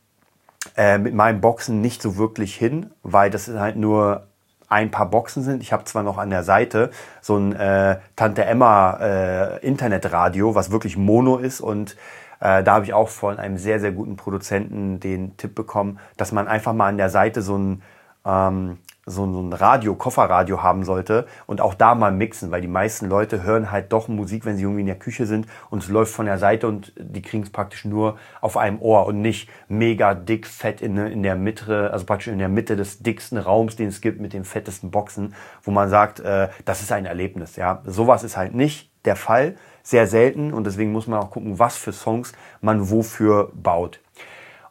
äh, 0.77 0.97
mit 0.97 1.13
meinen 1.13 1.41
Boxen 1.41 1.82
nicht 1.82 2.01
so 2.01 2.17
wirklich 2.17 2.56
hin, 2.56 2.91
weil 3.04 3.30
das 3.30 3.47
ist 3.49 3.60
halt 3.60 3.75
nur 3.75 4.27
ein 4.72 4.90
paar 4.90 5.08
Boxen 5.10 5.44
sind. 5.44 5.62
Ich 5.62 5.74
habe 5.74 5.84
zwar 5.84 6.04
noch 6.04 6.18
an 6.18 6.30
der 6.30 6.44
Seite 6.44 6.92
so 7.22 7.38
ein 7.38 7.54
äh, 7.54 7.98
Tante 8.16 8.46
Emma 8.46 8.98
äh, 9.00 9.66
Internetradio, 9.66 10.56
was 10.56 10.72
wirklich 10.72 10.98
Mono 10.98 11.38
ist 11.38 11.62
und 11.62 11.98
äh, 12.40 12.64
da 12.64 12.74
habe 12.74 12.86
ich 12.86 12.94
auch 12.94 13.10
von 13.10 13.38
einem 13.38 13.58
sehr, 13.58 13.80
sehr 13.80 13.92
guten 13.92 14.16
Produzenten 14.16 15.00
den 15.00 15.38
Tipp 15.38 15.56
bekommen, 15.56 16.00
dass 16.18 16.32
man 16.32 16.48
einfach 16.48 16.74
mal 16.74 16.88
an 16.88 16.98
der 16.98 17.10
Seite 17.10 17.42
so 17.42 17.58
ein 17.58 17.82
ähm, 18.26 18.78
so 19.06 19.26
ein 19.26 19.54
Radio, 19.54 19.96
Kofferradio 19.96 20.62
haben 20.62 20.84
sollte 20.84 21.26
und 21.48 21.60
auch 21.60 21.74
da 21.74 21.96
mal 21.96 22.12
mixen, 22.12 22.52
weil 22.52 22.62
die 22.62 22.68
meisten 22.68 23.08
Leute 23.08 23.42
hören 23.42 23.72
halt 23.72 23.92
doch 23.92 24.08
Musik, 24.08 24.46
wenn 24.46 24.58
sie 24.58 24.64
irgendwie 24.64 24.82
in 24.82 24.88
der 24.88 25.00
Küche 25.00 25.26
sind 25.26 25.48
und 25.70 25.84
es 25.84 25.90
läuft 25.90 26.14
von 26.14 26.28
der 26.28 26.38
Seite 26.38 26.68
und 26.68 26.94
die 26.98 27.22
kriegen 27.22 27.44
es 27.44 27.50
praktisch 27.50 27.84
nur 27.86 28.18
auf 28.42 28.58
einem 28.58 28.80
Ohr 28.80 29.08
und 29.08 29.22
nicht 29.22 29.50
mega 29.68 30.14
dick, 30.14 30.46
fett 30.46 30.82
in, 30.82 30.98
in 30.98 31.24
der 31.24 31.36
Mitte, 31.36 31.92
also 31.92 32.06
praktisch 32.06 32.28
in 32.28 32.38
der 32.38 32.50
Mitte 32.50 32.76
des 32.76 33.00
dicksten 33.00 33.40
Raums, 33.40 33.76
den 33.76 33.88
es 33.88 34.02
gibt 34.02 34.22
mit 34.22 34.34
den 34.34 34.46
fettesten 34.46 34.92
Boxen, 34.92 35.34
wo 35.64 35.72
man 35.72 35.90
sagt, 35.90 36.20
äh, 36.20 36.50
das 36.66 36.82
ist 36.82 36.92
ein 36.92 37.06
Erlebnis. 37.06 37.56
Ja, 37.56 37.82
sowas 37.86 38.24
ist 38.24 38.38
halt 38.38 38.54
nicht 38.54 38.92
der 39.06 39.16
Fall, 39.16 39.56
sehr 39.84 40.06
selten 40.06 40.54
und 40.54 40.66
deswegen 40.66 40.92
muss 40.92 41.08
man 41.08 41.20
auch 41.20 41.32
gucken, 41.32 41.58
was 41.58 41.76
für 41.76 41.92
Songs 41.92 42.34
man 42.62 42.92
wofür 42.92 43.52
baut. 43.54 44.00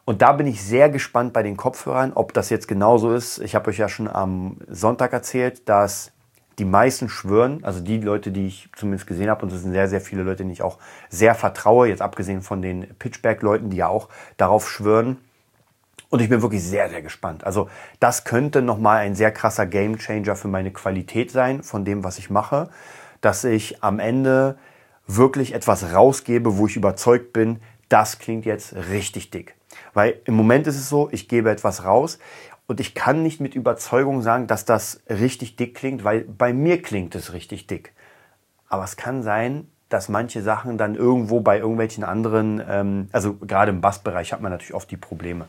Und 0.05 0.21
da 0.21 0.31
bin 0.33 0.47
ich 0.47 0.63
sehr 0.63 0.89
gespannt 0.89 1.33
bei 1.33 1.43
den 1.43 1.57
Kopfhörern, 1.57 2.13
ob 2.13 2.33
das 2.33 2.49
jetzt 2.49 2.67
genauso 2.67 3.13
ist. 3.13 3.39
Ich 3.39 3.55
habe 3.55 3.69
euch 3.69 3.77
ja 3.77 3.87
schon 3.87 4.07
am 4.07 4.57
Sonntag 4.67 5.13
erzählt, 5.13 5.69
dass 5.69 6.11
die 6.59 6.65
meisten 6.65 7.09
schwören, 7.09 7.63
also 7.63 7.79
die 7.79 7.99
Leute, 7.99 8.31
die 8.31 8.47
ich 8.47 8.69
zumindest 8.75 9.07
gesehen 9.07 9.29
habe, 9.29 9.43
und 9.43 9.51
es 9.51 9.61
sind 9.61 9.71
sehr, 9.71 9.87
sehr 9.87 10.01
viele 10.01 10.23
Leute, 10.23 10.37
denen 10.37 10.51
ich 10.51 10.61
auch 10.61 10.79
sehr 11.09 11.33
vertraue, 11.33 11.87
jetzt 11.87 12.01
abgesehen 12.01 12.41
von 12.41 12.61
den 12.61 12.87
Pitchback-Leuten, 12.99 13.69
die 13.69 13.77
ja 13.77 13.87
auch 13.87 14.09
darauf 14.37 14.69
schwören. 14.69 15.17
Und 16.09 16.21
ich 16.21 16.29
bin 16.29 16.41
wirklich 16.41 16.63
sehr, 16.63 16.89
sehr 16.89 17.01
gespannt. 17.01 17.45
Also 17.45 17.69
das 17.99 18.25
könnte 18.25 18.61
nochmal 18.61 18.97
ein 18.97 19.15
sehr 19.15 19.31
krasser 19.31 19.65
Gamechanger 19.65 20.35
für 20.35 20.49
meine 20.49 20.71
Qualität 20.71 21.31
sein 21.31 21.63
von 21.63 21.85
dem, 21.85 22.03
was 22.03 22.17
ich 22.17 22.29
mache, 22.29 22.69
dass 23.21 23.43
ich 23.43 23.81
am 23.81 23.99
Ende 23.99 24.57
wirklich 25.07 25.53
etwas 25.53 25.93
rausgebe, 25.93 26.57
wo 26.57 26.67
ich 26.67 26.75
überzeugt 26.75 27.33
bin, 27.33 27.61
das 27.87 28.19
klingt 28.19 28.45
jetzt 28.45 28.75
richtig 28.75 29.31
dick. 29.31 29.55
Weil 29.93 30.19
im 30.25 30.33
Moment 30.33 30.67
ist 30.67 30.77
es 30.77 30.89
so, 30.89 31.09
ich 31.11 31.27
gebe 31.27 31.49
etwas 31.49 31.85
raus 31.85 32.19
und 32.67 32.79
ich 32.79 32.93
kann 32.95 33.23
nicht 33.23 33.41
mit 33.41 33.55
Überzeugung 33.55 34.21
sagen, 34.21 34.47
dass 34.47 34.65
das 34.65 35.01
richtig 35.09 35.55
dick 35.55 35.75
klingt, 35.75 36.03
weil 36.03 36.21
bei 36.21 36.53
mir 36.53 36.81
klingt 36.81 37.15
es 37.15 37.33
richtig 37.33 37.67
dick. 37.67 37.93
Aber 38.69 38.83
es 38.83 38.95
kann 38.95 39.23
sein, 39.23 39.67
dass 39.89 40.07
manche 40.07 40.41
Sachen 40.41 40.77
dann 40.77 40.95
irgendwo 40.95 41.41
bei 41.41 41.59
irgendwelchen 41.59 42.03
anderen, 42.03 42.63
ähm, 42.67 43.09
also 43.11 43.35
gerade 43.35 43.71
im 43.71 43.81
Bassbereich 43.81 44.31
hat 44.31 44.41
man 44.41 44.51
natürlich 44.51 44.73
oft 44.73 44.89
die 44.89 44.97
Probleme. 44.97 45.45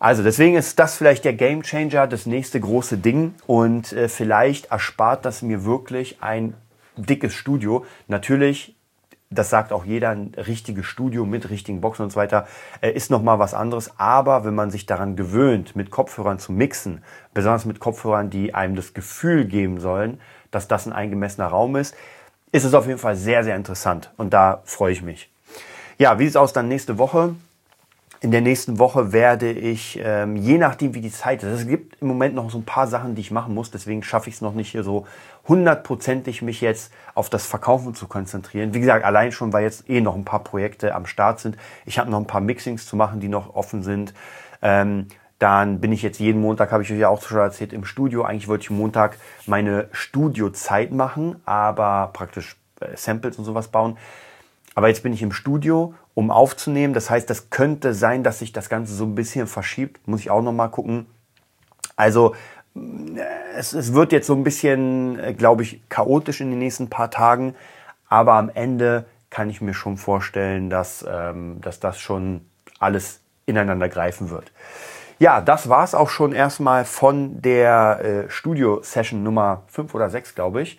Also 0.00 0.22
deswegen 0.22 0.56
ist 0.56 0.78
das 0.78 0.96
vielleicht 0.96 1.24
der 1.24 1.34
Game 1.34 1.62
Changer, 1.62 2.06
das 2.06 2.26
nächste 2.26 2.58
große 2.58 2.98
Ding 2.98 3.34
und 3.46 3.92
äh, 3.92 4.08
vielleicht 4.08 4.72
erspart 4.72 5.24
das 5.24 5.42
mir 5.42 5.64
wirklich 5.64 6.22
ein 6.22 6.54
dickes 6.96 7.34
Studio. 7.34 7.84
Natürlich, 8.08 8.74
das 9.32 9.48
sagt 9.48 9.72
auch 9.72 9.84
jeder, 9.84 10.10
ein 10.10 10.32
richtiges 10.36 10.86
Studio 10.86 11.24
mit 11.24 11.50
richtigen 11.50 11.80
Boxen 11.80 12.02
und 12.02 12.10
so 12.10 12.16
weiter 12.16 12.48
äh, 12.80 12.90
ist 12.90 13.12
nochmal 13.12 13.38
was 13.38 13.54
anderes. 13.54 13.92
Aber 13.96 14.44
wenn 14.44 14.56
man 14.56 14.72
sich 14.72 14.86
daran 14.86 15.14
gewöhnt, 15.14 15.76
mit 15.76 15.92
Kopfhörern 15.92 16.40
zu 16.40 16.52
mixen, 16.52 17.04
besonders 17.32 17.64
mit 17.64 17.78
Kopfhörern, 17.78 18.28
die 18.30 18.54
einem 18.54 18.74
das 18.74 18.92
Gefühl 18.92 19.44
geben 19.44 19.78
sollen, 19.78 20.20
dass 20.50 20.66
das 20.66 20.86
ein 20.86 20.92
eingemessener 20.92 21.46
Raum 21.46 21.76
ist, 21.76 21.94
ist 22.50 22.64
es 22.64 22.74
auf 22.74 22.88
jeden 22.88 22.98
Fall 22.98 23.14
sehr, 23.14 23.44
sehr 23.44 23.54
interessant 23.54 24.10
und 24.16 24.32
da 24.34 24.62
freue 24.64 24.92
ich 24.92 25.02
mich. 25.02 25.30
Ja, 25.96 26.18
wie 26.18 26.24
sieht 26.24 26.30
es 26.30 26.36
aus 26.36 26.52
dann 26.52 26.66
nächste 26.66 26.98
Woche? 26.98 27.36
In 28.22 28.32
der 28.32 28.40
nächsten 28.40 28.78
Woche 28.80 29.12
werde 29.12 29.50
ich, 29.52 29.98
ähm, 30.02 30.34
je 30.34 30.58
nachdem 30.58 30.92
wie 30.94 31.00
die 31.00 31.12
Zeit 31.12 31.42
ist, 31.42 31.60
es 31.60 31.68
gibt 31.68 32.02
im 32.02 32.08
Moment 32.08 32.34
noch 32.34 32.50
so 32.50 32.58
ein 32.58 32.64
paar 32.64 32.86
Sachen, 32.86 33.14
die 33.14 33.20
ich 33.20 33.30
machen 33.30 33.54
muss, 33.54 33.70
deswegen 33.70 34.02
schaffe 34.02 34.28
ich 34.28 34.34
es 34.34 34.40
noch 34.40 34.54
nicht 34.54 34.72
hier 34.72 34.82
so 34.82 35.06
hundertprozentig 35.48 36.42
mich 36.42 36.60
jetzt 36.60 36.92
auf 37.14 37.30
das 37.30 37.46
Verkaufen 37.46 37.94
zu 37.94 38.06
konzentrieren. 38.06 38.74
Wie 38.74 38.80
gesagt, 38.80 39.04
allein 39.04 39.32
schon, 39.32 39.52
weil 39.52 39.64
jetzt 39.64 39.88
eh 39.88 40.00
noch 40.00 40.14
ein 40.14 40.24
paar 40.24 40.44
Projekte 40.44 40.94
am 40.94 41.06
Start 41.06 41.40
sind. 41.40 41.56
Ich 41.86 41.98
habe 41.98 42.10
noch 42.10 42.18
ein 42.18 42.26
paar 42.26 42.40
Mixings 42.40 42.86
zu 42.86 42.96
machen, 42.96 43.20
die 43.20 43.28
noch 43.28 43.54
offen 43.54 43.82
sind. 43.82 44.14
Ähm, 44.62 45.08
dann 45.38 45.80
bin 45.80 45.90
ich 45.90 46.02
jetzt 46.02 46.20
jeden 46.20 46.42
Montag, 46.42 46.70
habe 46.70 46.82
ich 46.82 46.92
euch 46.92 46.98
ja 46.98 47.08
auch 47.08 47.22
schon 47.22 47.38
erzählt, 47.38 47.72
im 47.72 47.86
Studio. 47.86 48.24
Eigentlich 48.24 48.46
wollte 48.46 48.64
ich 48.64 48.70
Montag 48.70 49.16
meine 49.46 49.88
Studiozeit 49.90 50.92
machen, 50.92 51.40
aber 51.46 52.10
praktisch 52.12 52.56
äh, 52.80 52.94
Samples 52.94 53.38
und 53.38 53.46
sowas 53.46 53.68
bauen. 53.68 53.96
Aber 54.74 54.88
jetzt 54.88 55.02
bin 55.02 55.12
ich 55.12 55.22
im 55.22 55.32
Studio, 55.32 55.94
um 56.14 56.30
aufzunehmen. 56.30 56.92
Das 56.92 57.08
heißt, 57.08 57.28
das 57.28 57.48
könnte 57.48 57.94
sein, 57.94 58.22
dass 58.22 58.38
sich 58.38 58.52
das 58.52 58.68
Ganze 58.68 58.94
so 58.94 59.04
ein 59.04 59.14
bisschen 59.14 59.46
verschiebt. 59.46 60.06
Muss 60.06 60.20
ich 60.20 60.30
auch 60.30 60.42
noch 60.42 60.52
mal 60.52 60.68
gucken. 60.68 61.06
Also 61.96 62.34
es, 63.56 63.72
es 63.72 63.94
wird 63.94 64.12
jetzt 64.12 64.26
so 64.26 64.34
ein 64.34 64.44
bisschen, 64.44 65.18
äh, 65.18 65.34
glaube 65.34 65.62
ich, 65.62 65.80
chaotisch 65.88 66.40
in 66.40 66.50
den 66.50 66.58
nächsten 66.58 66.88
paar 66.88 67.10
Tagen. 67.10 67.54
Aber 68.08 68.34
am 68.34 68.50
Ende 68.52 69.04
kann 69.30 69.50
ich 69.50 69.60
mir 69.60 69.74
schon 69.74 69.96
vorstellen, 69.96 70.70
dass, 70.70 71.04
ähm, 71.08 71.60
dass 71.60 71.80
das 71.80 72.00
schon 72.00 72.44
alles 72.78 73.20
ineinander 73.46 73.88
greifen 73.88 74.30
wird. 74.30 74.52
Ja, 75.18 75.40
das 75.40 75.68
war's 75.68 75.94
auch 75.94 76.08
schon 76.08 76.32
erstmal 76.32 76.84
von 76.84 77.42
der 77.42 78.00
äh, 78.02 78.30
Studio-Session 78.30 79.22
Nummer 79.22 79.62
5 79.66 79.94
oder 79.94 80.08
6, 80.08 80.34
glaube 80.34 80.62
ich. 80.62 80.78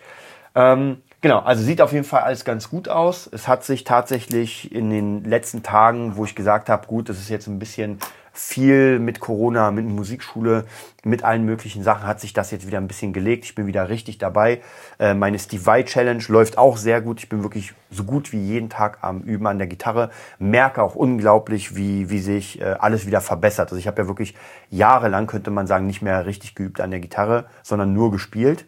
Ähm, 0.54 1.02
genau, 1.20 1.38
also 1.38 1.62
sieht 1.62 1.80
auf 1.80 1.92
jeden 1.92 2.04
Fall 2.04 2.22
alles 2.22 2.44
ganz 2.44 2.68
gut 2.68 2.88
aus. 2.88 3.28
Es 3.32 3.46
hat 3.46 3.64
sich 3.64 3.84
tatsächlich 3.84 4.72
in 4.72 4.90
den 4.90 5.24
letzten 5.24 5.62
Tagen, 5.62 6.16
wo 6.16 6.24
ich 6.24 6.34
gesagt 6.34 6.68
habe, 6.68 6.88
gut, 6.88 7.08
das 7.08 7.18
ist 7.18 7.28
jetzt 7.28 7.46
ein 7.46 7.60
bisschen 7.60 7.98
viel 8.32 8.98
mit 8.98 9.20
Corona, 9.20 9.70
mit 9.70 9.86
Musikschule, 9.86 10.64
mit 11.04 11.22
allen 11.22 11.44
möglichen 11.44 11.82
Sachen 11.82 12.06
hat 12.06 12.20
sich 12.20 12.32
das 12.32 12.50
jetzt 12.50 12.66
wieder 12.66 12.78
ein 12.78 12.88
bisschen 12.88 13.12
gelegt. 13.12 13.44
Ich 13.44 13.54
bin 13.54 13.66
wieder 13.66 13.88
richtig 13.88 14.18
dabei. 14.18 14.62
Äh, 14.98 15.14
meine 15.14 15.38
Steve 15.38 15.66
Vai 15.66 15.82
Challenge 15.82 16.22
läuft 16.28 16.56
auch 16.56 16.76
sehr 16.76 17.00
gut. 17.00 17.20
Ich 17.20 17.28
bin 17.28 17.42
wirklich 17.42 17.74
so 17.90 18.04
gut 18.04 18.32
wie 18.32 18.40
jeden 18.40 18.70
Tag 18.70 18.98
am 19.02 19.20
Üben 19.20 19.46
an 19.46 19.58
der 19.58 19.66
Gitarre. 19.66 20.10
Merke 20.38 20.82
auch 20.82 20.94
unglaublich, 20.94 21.76
wie, 21.76 22.08
wie 22.08 22.20
sich 22.20 22.60
äh, 22.60 22.76
alles 22.78 23.06
wieder 23.06 23.20
verbessert. 23.20 23.70
Also 23.70 23.76
ich 23.76 23.86
habe 23.86 24.02
ja 24.02 24.08
wirklich 24.08 24.34
jahrelang, 24.70 25.26
könnte 25.26 25.50
man 25.50 25.66
sagen, 25.66 25.86
nicht 25.86 26.02
mehr 26.02 26.24
richtig 26.24 26.54
geübt 26.54 26.80
an 26.80 26.90
der 26.90 27.00
Gitarre, 27.00 27.46
sondern 27.62 27.92
nur 27.92 28.10
gespielt 28.10 28.66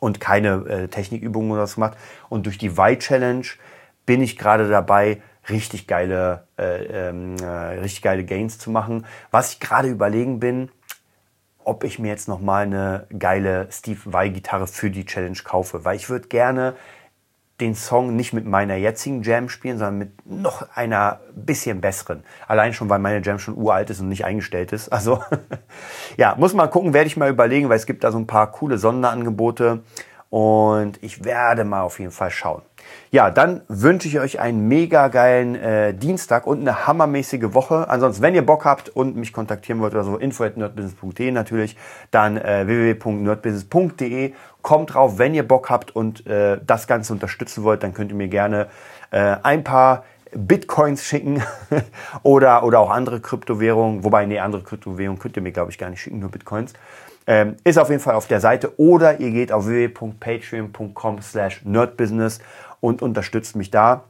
und 0.00 0.20
keine 0.20 0.66
äh, 0.68 0.88
Technikübungen 0.88 1.50
oder 1.50 1.62
was 1.62 1.74
gemacht. 1.74 1.96
Und 2.28 2.46
durch 2.46 2.58
die 2.58 2.76
Vai 2.76 2.96
Challenge 2.96 3.46
bin 4.04 4.22
ich 4.22 4.36
gerade 4.36 4.68
dabei, 4.68 5.20
richtig 5.48 5.86
geile, 5.86 6.46
äh, 6.58 7.08
ähm, 7.08 7.36
äh, 7.40 7.46
richtig 7.46 8.02
geile 8.02 8.24
Gains 8.24 8.58
zu 8.58 8.70
machen. 8.70 9.06
Was 9.30 9.52
ich 9.52 9.60
gerade 9.60 9.88
überlegen 9.88 10.40
bin, 10.40 10.70
ob 11.64 11.82
ich 11.82 11.98
mir 11.98 12.08
jetzt 12.08 12.28
noch 12.28 12.40
mal 12.40 12.62
eine 12.62 13.06
geile 13.18 13.68
Steve 13.70 14.00
Vai 14.04 14.28
Gitarre 14.28 14.66
für 14.66 14.90
die 14.90 15.04
Challenge 15.04 15.38
kaufe, 15.42 15.84
weil 15.84 15.96
ich 15.96 16.08
würde 16.08 16.28
gerne 16.28 16.74
den 17.60 17.74
Song 17.74 18.14
nicht 18.14 18.34
mit 18.34 18.44
meiner 18.44 18.76
jetzigen 18.76 19.22
Jam 19.22 19.48
spielen, 19.48 19.78
sondern 19.78 19.98
mit 19.98 20.26
noch 20.26 20.68
einer 20.74 21.20
bisschen 21.34 21.80
besseren. 21.80 22.22
Allein 22.46 22.74
schon, 22.74 22.90
weil 22.90 22.98
meine 22.98 23.22
Jam 23.24 23.38
schon 23.38 23.56
uralt 23.56 23.88
ist 23.88 24.00
und 24.00 24.08
nicht 24.08 24.26
eingestellt 24.26 24.72
ist. 24.72 24.90
Also 24.90 25.22
ja, 26.18 26.34
muss 26.36 26.52
mal 26.52 26.66
gucken, 26.66 26.92
werde 26.92 27.06
ich 27.06 27.16
mal 27.16 27.30
überlegen, 27.30 27.68
weil 27.68 27.78
es 27.78 27.86
gibt 27.86 28.04
da 28.04 28.12
so 28.12 28.18
ein 28.18 28.26
paar 28.26 28.52
coole 28.52 28.76
Sonderangebote 28.76 29.82
und 30.36 31.02
ich 31.02 31.24
werde 31.24 31.64
mal 31.64 31.80
auf 31.80 31.98
jeden 31.98 32.10
Fall 32.10 32.30
schauen. 32.30 32.60
Ja, 33.10 33.30
dann 33.30 33.62
wünsche 33.68 34.06
ich 34.06 34.20
euch 34.20 34.38
einen 34.38 34.68
mega 34.68 35.08
geilen 35.08 35.54
äh, 35.54 35.94
Dienstag 35.94 36.46
und 36.46 36.60
eine 36.60 36.86
hammermäßige 36.86 37.54
Woche. 37.54 37.88
Ansonsten, 37.88 38.22
wenn 38.22 38.34
ihr 38.34 38.44
Bock 38.44 38.66
habt 38.66 38.90
und 38.90 39.16
mich 39.16 39.32
kontaktieren 39.32 39.80
wollt 39.80 39.94
oder 39.94 40.04
so, 40.04 40.18
info.nerdbusiness.de 40.18 41.30
natürlich, 41.30 41.78
dann 42.10 42.36
äh, 42.36 42.66
www.nerdbusiness.de. 42.66 44.34
Kommt 44.60 44.92
drauf, 44.92 45.16
wenn 45.16 45.32
ihr 45.32 45.48
Bock 45.48 45.70
habt 45.70 45.96
und 45.96 46.26
äh, 46.26 46.58
das 46.66 46.86
Ganze 46.86 47.14
unterstützen 47.14 47.64
wollt, 47.64 47.82
dann 47.82 47.94
könnt 47.94 48.10
ihr 48.10 48.16
mir 48.18 48.28
gerne 48.28 48.66
äh, 49.12 49.36
ein 49.42 49.64
paar 49.64 50.04
Bitcoins 50.32 51.02
schicken 51.02 51.42
oder, 52.22 52.62
oder 52.62 52.80
auch 52.80 52.90
andere 52.90 53.20
Kryptowährungen. 53.20 54.04
Wobei, 54.04 54.26
nee, 54.26 54.38
andere 54.38 54.62
Kryptowährungen 54.62 55.18
könnt 55.18 55.36
ihr 55.36 55.42
mir, 55.42 55.52
glaube 55.52 55.70
ich, 55.70 55.78
gar 55.78 55.88
nicht 55.88 56.02
schicken, 56.02 56.18
nur 56.18 56.30
Bitcoins. 56.30 56.74
Ähm, 57.26 57.56
ist 57.64 57.78
auf 57.78 57.90
jeden 57.90 58.00
Fall 58.00 58.14
auf 58.14 58.28
der 58.28 58.40
Seite 58.40 58.78
oder 58.78 59.18
ihr 59.18 59.30
geht 59.32 59.50
auf 59.50 59.66
www.patreon.com 59.66 61.22
slash 61.22 61.62
nerdbusiness 61.64 62.40
und 62.80 63.02
unterstützt 63.02 63.56
mich 63.56 63.70
da. 63.70 64.04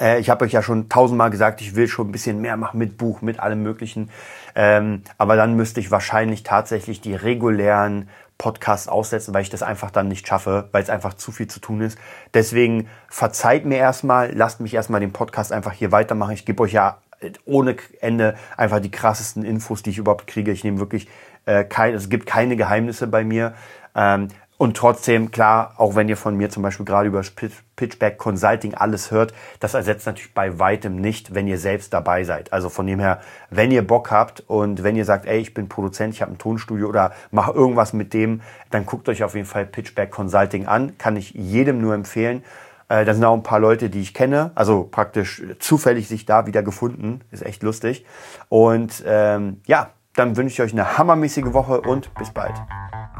Äh, 0.00 0.20
ich 0.20 0.30
habe 0.30 0.44
euch 0.44 0.52
ja 0.52 0.62
schon 0.62 0.88
tausendmal 0.88 1.30
gesagt, 1.30 1.60
ich 1.60 1.74
will 1.74 1.88
schon 1.88 2.08
ein 2.08 2.12
bisschen 2.12 2.40
mehr 2.40 2.56
machen 2.56 2.78
mit 2.78 2.96
Buch, 2.98 3.20
mit 3.20 3.40
allem 3.40 3.62
Möglichen. 3.62 4.10
Ähm, 4.54 5.02
aber 5.18 5.36
dann 5.36 5.54
müsste 5.56 5.80
ich 5.80 5.90
wahrscheinlich 5.90 6.42
tatsächlich 6.42 7.00
die 7.00 7.14
regulären 7.14 8.08
Podcasts 8.38 8.88
aussetzen, 8.88 9.34
weil 9.34 9.42
ich 9.42 9.50
das 9.50 9.62
einfach 9.62 9.90
dann 9.90 10.08
nicht 10.08 10.26
schaffe, 10.26 10.68
weil 10.72 10.82
es 10.82 10.88
einfach 10.88 11.14
zu 11.14 11.30
viel 11.30 11.46
zu 11.46 11.60
tun 11.60 11.82
ist. 11.82 11.98
Deswegen 12.32 12.88
verzeiht 13.08 13.66
mir 13.66 13.76
erstmal, 13.76 14.32
lasst 14.32 14.60
mich 14.60 14.72
erstmal 14.72 15.00
den 15.00 15.12
Podcast 15.12 15.52
einfach 15.52 15.72
hier 15.72 15.92
weitermachen. 15.92 16.32
Ich 16.32 16.46
gebe 16.46 16.62
euch 16.62 16.72
ja 16.72 16.98
ohne 17.44 17.76
Ende 18.00 18.34
einfach 18.56 18.80
die 18.80 18.90
krassesten 18.90 19.44
Infos, 19.44 19.82
die 19.82 19.90
ich 19.90 19.98
überhaupt 19.98 20.26
kriege. 20.26 20.52
Ich 20.52 20.64
nehme 20.64 20.78
wirklich 20.78 21.06
äh, 21.46 21.64
kein, 21.64 21.94
es 21.94 22.08
gibt 22.08 22.26
keine 22.26 22.56
Geheimnisse 22.56 23.06
bei 23.06 23.24
mir. 23.24 23.54
Ähm, 23.94 24.28
und 24.60 24.76
trotzdem, 24.76 25.30
klar, 25.30 25.72
auch 25.78 25.94
wenn 25.94 26.10
ihr 26.10 26.18
von 26.18 26.36
mir 26.36 26.50
zum 26.50 26.62
Beispiel 26.62 26.84
gerade 26.84 27.08
über 27.08 27.22
Pitchback 27.76 28.18
Consulting 28.18 28.74
alles 28.74 29.10
hört, 29.10 29.32
das 29.58 29.72
ersetzt 29.72 30.04
natürlich 30.04 30.34
bei 30.34 30.58
weitem 30.58 30.96
nicht, 30.96 31.34
wenn 31.34 31.48
ihr 31.48 31.56
selbst 31.56 31.94
dabei 31.94 32.24
seid. 32.24 32.52
Also 32.52 32.68
von 32.68 32.86
dem 32.86 33.00
her, 33.00 33.20
wenn 33.48 33.70
ihr 33.70 33.86
Bock 33.86 34.10
habt 34.10 34.40
und 34.48 34.82
wenn 34.82 34.96
ihr 34.96 35.06
sagt, 35.06 35.24
ey, 35.24 35.38
ich 35.38 35.54
bin 35.54 35.70
Produzent, 35.70 36.12
ich 36.12 36.20
habe 36.20 36.32
ein 36.32 36.36
Tonstudio 36.36 36.88
oder 36.88 37.12
mache 37.30 37.52
irgendwas 37.52 37.94
mit 37.94 38.12
dem, 38.12 38.42
dann 38.70 38.84
guckt 38.84 39.08
euch 39.08 39.24
auf 39.24 39.34
jeden 39.34 39.46
Fall 39.46 39.64
Pitchback 39.64 40.10
Consulting 40.10 40.66
an. 40.66 40.98
Kann 40.98 41.16
ich 41.16 41.30
jedem 41.30 41.80
nur 41.80 41.94
empfehlen. 41.94 42.44
Äh, 42.90 43.06
da 43.06 43.14
sind 43.14 43.24
auch 43.24 43.32
ein 43.32 43.42
paar 43.42 43.60
Leute, 43.60 43.88
die 43.88 44.02
ich 44.02 44.12
kenne, 44.12 44.50
also 44.56 44.82
praktisch 44.82 45.42
zufällig 45.58 46.06
sich 46.06 46.26
da 46.26 46.46
wieder 46.46 46.62
gefunden. 46.62 47.22
Ist 47.30 47.46
echt 47.46 47.62
lustig. 47.62 48.04
Und 48.50 49.02
ähm, 49.06 49.62
ja, 49.64 49.88
dann 50.20 50.36
wünsche 50.36 50.52
ich 50.52 50.60
euch 50.60 50.72
eine 50.72 50.98
hammermäßige 50.98 51.54
Woche 51.54 51.80
und 51.80 52.12
bis 52.14 52.28
bald. 52.30 52.52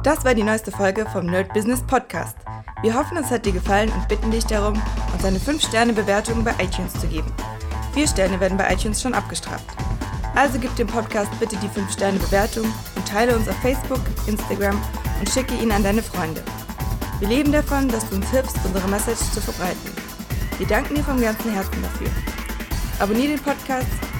Das 0.03 0.23
war 0.23 0.35
die 0.35 0.43
neueste 0.43 0.71
Folge 0.71 1.07
vom 1.07 1.25
Nerd 1.25 1.51
Business 1.55 1.83
Podcast. 1.83 2.37
Wir 2.83 2.95
hoffen, 2.95 3.17
es 3.17 3.31
hat 3.31 3.47
dir 3.47 3.53
gefallen 3.53 3.91
und 3.91 4.07
bitten 4.07 4.31
dich 4.31 4.45
darum, 4.45 4.75
uns 5.15 5.25
eine 5.25 5.39
5-Sterne-Bewertung 5.39 6.45
bei 6.45 6.53
iTunes 6.63 6.93
zu 6.93 7.07
geben. 7.07 7.33
Vier 7.95 8.07
Sterne 8.07 8.39
werden 8.39 8.59
bei 8.59 8.71
iTunes 8.71 9.01
schon 9.01 9.15
abgestraft. 9.15 9.65
Also 10.35 10.59
gib 10.59 10.77
dem 10.77 10.89
Podcast 10.89 11.31
bitte 11.41 11.57
die 11.57 11.69
5-Sterne-Bewertung 11.69 12.67
und 12.95 13.09
teile 13.09 13.35
uns 13.35 13.49
auf 13.49 13.57
Facebook, 13.63 14.01
Instagram 14.27 14.79
und 15.21 15.31
schicke 15.31 15.55
ihn 15.55 15.73
an 15.73 15.83
deine 15.83 16.03
Freunde. 16.03 16.43
Wir 17.19 17.29
leben 17.29 17.51
davon, 17.51 17.89
dass 17.89 18.11
du 18.11 18.17
uns 18.17 18.29
hilfst, 18.31 18.59
unsere 18.63 18.89
Message 18.89 19.23
zu 19.33 19.41
verbreiten. 19.41 19.91
Wir 20.59 20.67
danken 20.67 20.97
dir 20.97 21.05
vom 21.05 21.19
ganzen 21.19 21.51
Herzen 21.55 21.83
dafür. 21.83 22.09
Abonnier 22.99 23.29
den 23.29 23.41
Podcast 23.41 23.89